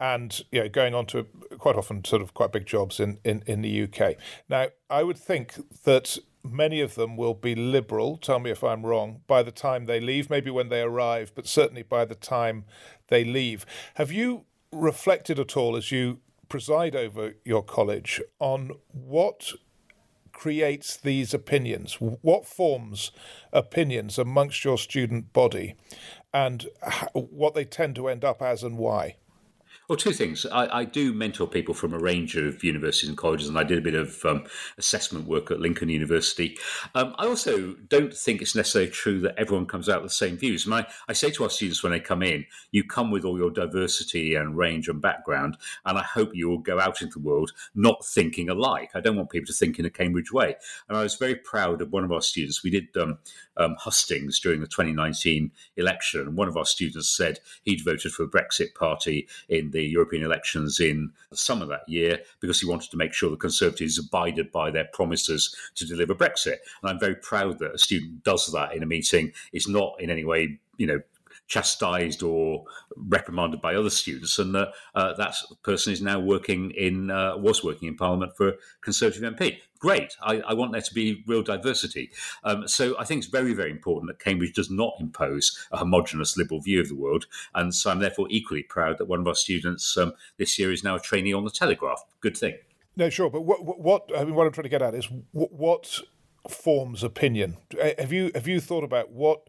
and 0.00 0.40
you 0.50 0.60
know, 0.60 0.68
going 0.68 0.94
on 0.94 1.06
to 1.06 1.24
quite 1.58 1.76
often 1.76 2.04
sort 2.04 2.22
of 2.22 2.34
quite 2.34 2.52
big 2.52 2.66
jobs 2.66 2.98
in, 2.98 3.18
in, 3.24 3.42
in 3.46 3.62
the 3.62 3.82
UK. 3.84 4.16
Now, 4.48 4.68
I 4.90 5.02
would 5.02 5.18
think 5.18 5.54
that 5.84 6.18
many 6.42 6.80
of 6.80 6.94
them 6.96 7.16
will 7.16 7.34
be 7.34 7.54
liberal. 7.54 8.16
Tell 8.16 8.38
me 8.40 8.50
if 8.50 8.64
I'm 8.64 8.84
wrong. 8.84 9.20
By 9.26 9.42
the 9.42 9.52
time 9.52 9.86
they 9.86 10.00
leave, 10.00 10.28
maybe 10.28 10.50
when 10.50 10.68
they 10.68 10.82
arrive, 10.82 11.32
but 11.34 11.46
certainly 11.46 11.82
by 11.82 12.04
the 12.04 12.16
time 12.16 12.64
they 13.08 13.24
leave. 13.24 13.64
Have 13.94 14.10
you 14.10 14.44
reflected 14.72 15.38
at 15.38 15.56
all 15.56 15.76
as 15.76 15.92
you 15.92 16.18
preside 16.52 16.94
over 16.94 17.32
your 17.46 17.62
college 17.62 18.20
on 18.38 18.70
what 18.92 19.54
creates 20.32 20.98
these 20.98 21.32
opinions, 21.32 21.94
what 21.94 22.44
forms 22.44 23.10
opinions 23.54 24.18
amongst 24.18 24.62
your 24.62 24.76
student 24.76 25.32
body, 25.32 25.74
and 26.30 26.66
what 27.14 27.54
they 27.54 27.64
tend 27.64 27.96
to 27.96 28.06
end 28.06 28.22
up 28.22 28.42
as 28.42 28.62
and 28.62 28.76
why? 28.76 29.16
Well, 29.88 29.96
two 29.96 30.12
things. 30.12 30.46
I, 30.46 30.80
I, 30.80 30.84
do 30.84 31.12
mentor 31.12 31.46
people 31.46 31.74
from 31.74 31.92
a 31.92 31.98
range 31.98 32.36
of 32.36 32.64
universities 32.64 33.08
and 33.08 33.18
colleges, 33.18 33.48
and 33.48 33.58
I 33.58 33.64
did 33.64 33.78
a 33.78 33.82
bit 33.82 33.94
of 33.94 34.24
um, 34.24 34.44
assessment 34.78 35.26
work 35.26 35.50
at 35.50 35.60
Lincoln 35.60 35.88
University. 35.88 36.56
Um, 36.94 37.14
I 37.18 37.26
also 37.26 37.74
don't 37.88 38.14
think 38.14 38.40
it's 38.40 38.54
necessarily 38.54 38.90
true 38.90 39.20
that 39.20 39.34
everyone 39.36 39.66
comes 39.66 39.88
out 39.88 40.00
with 40.00 40.12
the 40.12 40.14
same 40.14 40.38
views. 40.38 40.64
And 40.64 40.74
I, 40.74 40.86
I 41.08 41.12
say 41.12 41.30
to 41.32 41.44
our 41.44 41.50
students 41.50 41.82
when 41.82 41.92
they 41.92 42.00
come 42.00 42.22
in, 42.22 42.46
you 42.70 42.84
come 42.84 43.10
with 43.10 43.24
all 43.24 43.36
your 43.36 43.50
diversity 43.50 44.34
and 44.34 44.56
range 44.56 44.88
and 44.88 45.02
background, 45.02 45.58
and 45.84 45.98
I 45.98 46.02
hope 46.02 46.30
you 46.32 46.48
will 46.48 46.58
go 46.58 46.80
out 46.80 47.02
into 47.02 47.18
the 47.18 47.26
world 47.26 47.52
not 47.74 48.06
thinking 48.06 48.48
alike. 48.48 48.92
I 48.94 49.00
don't 49.00 49.16
want 49.16 49.30
people 49.30 49.48
to 49.48 49.52
think 49.52 49.78
in 49.78 49.84
a 49.84 49.90
Cambridge 49.90 50.32
way. 50.32 50.56
And 50.88 50.96
I 50.96 51.02
was 51.02 51.16
very 51.16 51.34
proud 51.34 51.82
of 51.82 51.92
one 51.92 52.04
of 52.04 52.12
our 52.12 52.22
students. 52.22 52.62
We 52.62 52.70
did 52.70 52.96
um, 52.96 53.18
um 53.56 53.76
hustings 53.78 54.40
during 54.40 54.60
the 54.60 54.66
2019 54.68 55.50
election, 55.76 56.20
and 56.20 56.36
one 56.36 56.48
of 56.48 56.56
our 56.56 56.64
students 56.64 57.14
said 57.14 57.40
he'd 57.64 57.84
voted 57.84 58.12
for 58.12 58.24
the 58.24 58.30
Brexit 58.30 58.74
Party 58.74 59.28
in 59.48 59.61
the 59.70 59.82
the 59.82 59.88
European 59.88 60.22
elections 60.22 60.78
in 60.80 61.10
the 61.30 61.36
summer 61.36 61.66
that 61.66 61.88
year 61.88 62.20
because 62.40 62.60
he 62.60 62.66
wanted 62.66 62.90
to 62.90 62.96
make 62.96 63.12
sure 63.12 63.30
the 63.30 63.36
Conservatives 63.36 63.98
abided 63.98 64.52
by 64.52 64.70
their 64.70 64.88
promises 64.92 65.54
to 65.74 65.84
deliver 65.84 66.14
Brexit. 66.14 66.58
And 66.82 66.90
I'm 66.90 67.00
very 67.00 67.16
proud 67.16 67.58
that 67.58 67.74
a 67.74 67.78
student 67.78 68.22
does 68.22 68.46
that 68.52 68.74
in 68.74 68.82
a 68.82 68.86
meeting. 68.86 69.32
It's 69.52 69.68
not 69.68 69.96
in 69.98 70.10
any 70.10 70.24
way, 70.24 70.60
you 70.76 70.86
know, 70.86 71.00
chastised 71.48 72.22
or 72.22 72.64
reprimanded 72.96 73.60
by 73.60 73.74
other 73.74 73.90
students, 73.90 74.38
and 74.38 74.54
that 74.54 74.68
uh, 74.94 75.12
that 75.14 75.34
person 75.62 75.92
is 75.92 76.00
now 76.00 76.20
working 76.20 76.70
in 76.70 77.10
uh, 77.10 77.36
was 77.36 77.64
working 77.64 77.88
in 77.88 77.96
Parliament 77.96 78.36
for 78.36 78.48
a 78.50 78.54
Conservative 78.80 79.22
MP. 79.34 79.58
Great. 79.82 80.16
I, 80.22 80.38
I 80.42 80.54
want 80.54 80.70
there 80.70 80.80
to 80.80 80.94
be 80.94 81.24
real 81.26 81.42
diversity. 81.42 82.12
Um, 82.44 82.68
so 82.68 82.96
I 83.00 83.04
think 83.04 83.18
it's 83.18 83.26
very, 83.26 83.52
very 83.52 83.72
important 83.72 84.06
that 84.12 84.22
Cambridge 84.22 84.52
does 84.52 84.70
not 84.70 84.94
impose 85.00 85.58
a 85.72 85.76
homogenous 85.76 86.36
liberal 86.36 86.60
view 86.60 86.80
of 86.80 86.88
the 86.88 86.94
world, 86.94 87.26
and 87.56 87.74
so 87.74 87.90
I'm 87.90 87.98
therefore 87.98 88.28
equally 88.30 88.62
proud 88.62 88.98
that 88.98 89.06
one 89.06 89.18
of 89.18 89.26
our 89.26 89.34
students 89.34 89.96
um, 89.96 90.12
this 90.38 90.56
year 90.56 90.70
is 90.70 90.84
now 90.84 90.94
a 90.94 91.00
trainee 91.00 91.32
on 91.32 91.44
the 91.44 91.50
Telegraph. 91.50 92.04
Good 92.20 92.36
thing. 92.36 92.58
No, 92.94 93.10
sure, 93.10 93.28
but 93.28 93.40
what 93.40 93.80
what 93.80 94.08
I 94.16 94.24
mean, 94.24 94.36
what 94.36 94.46
I'm 94.46 94.52
trying 94.52 94.62
to 94.62 94.68
get 94.68 94.82
at 94.82 94.94
is 94.94 95.08
what, 95.32 95.52
what 95.52 95.98
forms 96.48 97.02
opinion. 97.02 97.56
Have 97.98 98.12
you 98.12 98.30
have 98.36 98.46
you 98.46 98.60
thought 98.60 98.84
about 98.84 99.10
what 99.10 99.48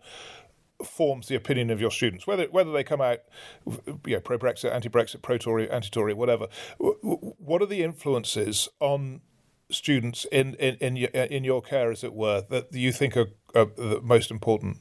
forms 0.83 1.27
the 1.27 1.35
opinion 1.35 1.69
of 1.69 1.79
your 1.79 1.91
students, 1.91 2.25
whether 2.25 2.45
whether 2.45 2.71
they 2.71 2.83
come 2.83 3.01
out, 3.01 3.19
you 3.67 4.15
know, 4.15 4.19
pro 4.19 4.39
Brexit, 4.39 4.73
anti 4.73 4.89
Brexit, 4.89 5.21
pro 5.21 5.37
Tory, 5.37 5.69
anti 5.69 5.89
Tory, 5.89 6.15
whatever. 6.15 6.47
What 6.79 7.61
are 7.61 7.67
the 7.67 7.83
influences 7.83 8.67
on 8.79 9.21
students 9.73 10.25
in 10.31 10.55
in 10.55 10.75
in 10.75 10.95
your, 10.95 11.09
uh, 11.13 11.25
in 11.25 11.43
your 11.43 11.61
care, 11.61 11.91
as 11.91 12.03
it 12.03 12.13
were, 12.13 12.43
that 12.49 12.73
you 12.73 12.91
think 12.91 13.17
are, 13.17 13.29
are 13.55 13.65
the 13.65 13.99
most 14.01 14.31
important? 14.31 14.77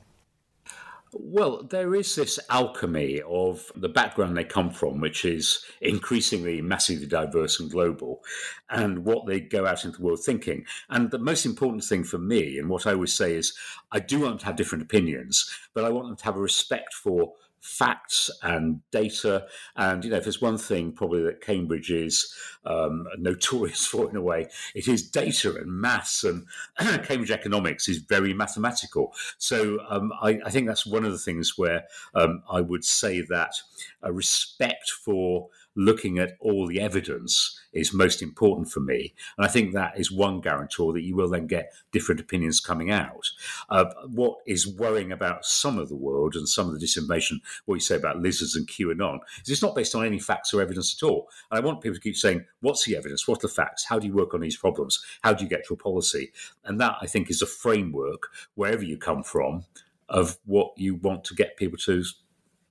Well, 1.14 1.62
there 1.62 1.94
is 1.94 2.14
this 2.14 2.40
alchemy 2.48 3.20
of 3.28 3.70
the 3.76 3.90
background 3.90 4.34
they 4.34 4.44
come 4.44 4.70
from, 4.70 4.98
which 4.98 5.26
is 5.26 5.62
increasingly 5.82 6.62
massively 6.62 7.06
diverse 7.06 7.60
and 7.60 7.70
global, 7.70 8.22
and 8.70 9.04
what 9.04 9.26
they 9.26 9.40
go 9.40 9.66
out 9.66 9.84
into 9.84 9.98
the 9.98 10.04
world 10.04 10.24
thinking. 10.24 10.64
And 10.88 11.10
the 11.10 11.18
most 11.18 11.44
important 11.44 11.84
thing 11.84 12.02
for 12.02 12.16
me, 12.16 12.58
and 12.58 12.70
what 12.70 12.86
I 12.86 12.94
always 12.94 13.12
say 13.12 13.34
is, 13.34 13.54
I 13.90 14.00
do 14.00 14.20
want 14.20 14.40
to 14.40 14.46
have 14.46 14.56
different 14.56 14.84
opinions, 14.84 15.50
but 15.74 15.84
I 15.84 15.90
want 15.90 16.08
them 16.08 16.16
to 16.16 16.24
have 16.24 16.36
a 16.36 16.40
respect 16.40 16.94
for 16.94 17.34
facts 17.62 18.28
and 18.42 18.80
data. 18.90 19.46
And, 19.76 20.04
you 20.04 20.10
know, 20.10 20.16
if 20.16 20.24
there's 20.24 20.42
one 20.42 20.58
thing 20.58 20.92
probably 20.92 21.22
that 21.22 21.40
Cambridge 21.40 21.90
is 21.90 22.34
um, 22.66 23.06
notorious 23.18 23.86
for 23.92 24.10
in 24.10 24.16
a 24.16 24.20
way, 24.20 24.48
it 24.74 24.88
is 24.88 25.08
data 25.08 25.54
and 25.54 25.72
maths. 25.72 26.24
And 26.24 26.46
Cambridge 27.04 27.30
economics 27.30 27.88
is 27.88 27.98
very 27.98 28.34
mathematical. 28.34 29.14
So 29.38 29.78
um, 29.88 30.12
I, 30.20 30.40
I, 30.44 30.50
think 30.50 30.66
that's 30.66 30.84
one 30.84 31.04
of 31.04 31.12
the 31.12 31.18
things 31.18 31.56
where 31.56 31.84
um, 32.14 32.42
I 32.50 32.60
would 32.60 32.84
say 32.84 33.20
that 33.22 33.54
a 34.02 34.12
respect 34.12 34.90
for 34.90 35.48
looking 35.74 36.18
at 36.18 36.36
all 36.40 36.66
the 36.66 36.80
evidence 36.80 37.58
is 37.72 37.94
most 37.94 38.22
important 38.22 38.70
for 38.70 38.80
me. 38.80 39.14
And 39.38 39.46
I 39.46 39.48
think 39.48 39.72
that 39.72 39.98
is 39.98 40.12
one 40.12 40.40
guarantor 40.40 40.92
that 40.92 41.02
you 41.02 41.16
will 41.16 41.30
then 41.30 41.46
get 41.46 41.72
different 41.92 42.20
opinions 42.20 42.60
coming 42.60 42.90
out. 42.90 43.30
Uh, 43.70 43.86
what 44.06 44.38
is 44.46 44.68
worrying 44.68 45.12
about 45.12 45.44
some 45.44 45.78
of 45.78 45.88
the 45.88 45.96
world 45.96 46.34
and 46.34 46.48
some 46.48 46.68
of 46.68 46.78
the 46.78 46.84
disinformation, 46.84 47.40
what 47.64 47.76
you 47.76 47.80
say 47.80 47.96
about 47.96 48.20
lizards 48.20 48.54
and 48.54 48.68
QAnon, 48.68 49.20
is 49.42 49.50
it's 49.50 49.62
not 49.62 49.74
based 49.74 49.94
on 49.94 50.04
any 50.04 50.18
facts 50.18 50.52
or 50.52 50.60
evidence 50.60 50.94
at 51.00 51.06
all. 51.06 51.28
And 51.50 51.58
I 51.58 51.66
want 51.66 51.80
people 51.80 51.96
to 51.96 52.00
keep 52.00 52.16
saying, 52.16 52.44
what's 52.60 52.84
the 52.84 52.96
evidence? 52.96 53.26
What 53.26 53.38
are 53.38 53.48
the 53.48 53.54
facts? 53.54 53.86
How 53.86 53.98
do 53.98 54.06
you 54.06 54.14
work 54.14 54.34
on 54.34 54.40
these 54.40 54.56
problems? 54.56 55.02
How 55.22 55.32
do 55.32 55.42
you 55.42 55.48
get 55.48 55.66
to 55.66 55.74
a 55.74 55.76
policy? 55.76 56.32
And 56.64 56.80
that, 56.80 56.96
I 57.00 57.06
think, 57.06 57.30
is 57.30 57.42
a 57.42 57.46
framework, 57.46 58.28
wherever 58.54 58.84
you 58.84 58.98
come 58.98 59.22
from, 59.22 59.64
of 60.08 60.36
what 60.44 60.72
you 60.76 60.94
want 60.94 61.24
to 61.24 61.34
get 61.34 61.56
people 61.56 61.78
to 61.78 62.04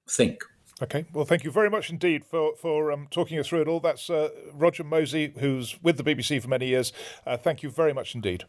think. 0.08 0.44
Okay, 0.82 1.06
well, 1.14 1.26
thank 1.26 1.44
you 1.44 1.52
very 1.52 1.70
much 1.70 1.90
indeed 1.90 2.26
for 2.26 2.56
for 2.56 2.92
um, 2.92 3.08
talking 3.12 3.38
us 3.38 3.48
through 3.48 3.62
it 3.62 3.68
all. 3.68 3.80
That's 3.80 4.10
uh, 4.10 4.30
Roger 4.54 4.84
Mosey, 4.84 5.34
who's 5.38 5.78
with 5.84 5.98
the 5.98 6.04
BBC 6.04 6.42
for 6.42 6.48
many 6.48 6.68
years. 6.68 6.92
Uh, 7.26 7.38
thank 7.38 7.62
you 7.62 7.70
very 7.70 7.94
much 7.94 8.16
indeed. 8.16 8.46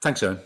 Thanks, 0.00 0.22
Owen. 0.22 0.40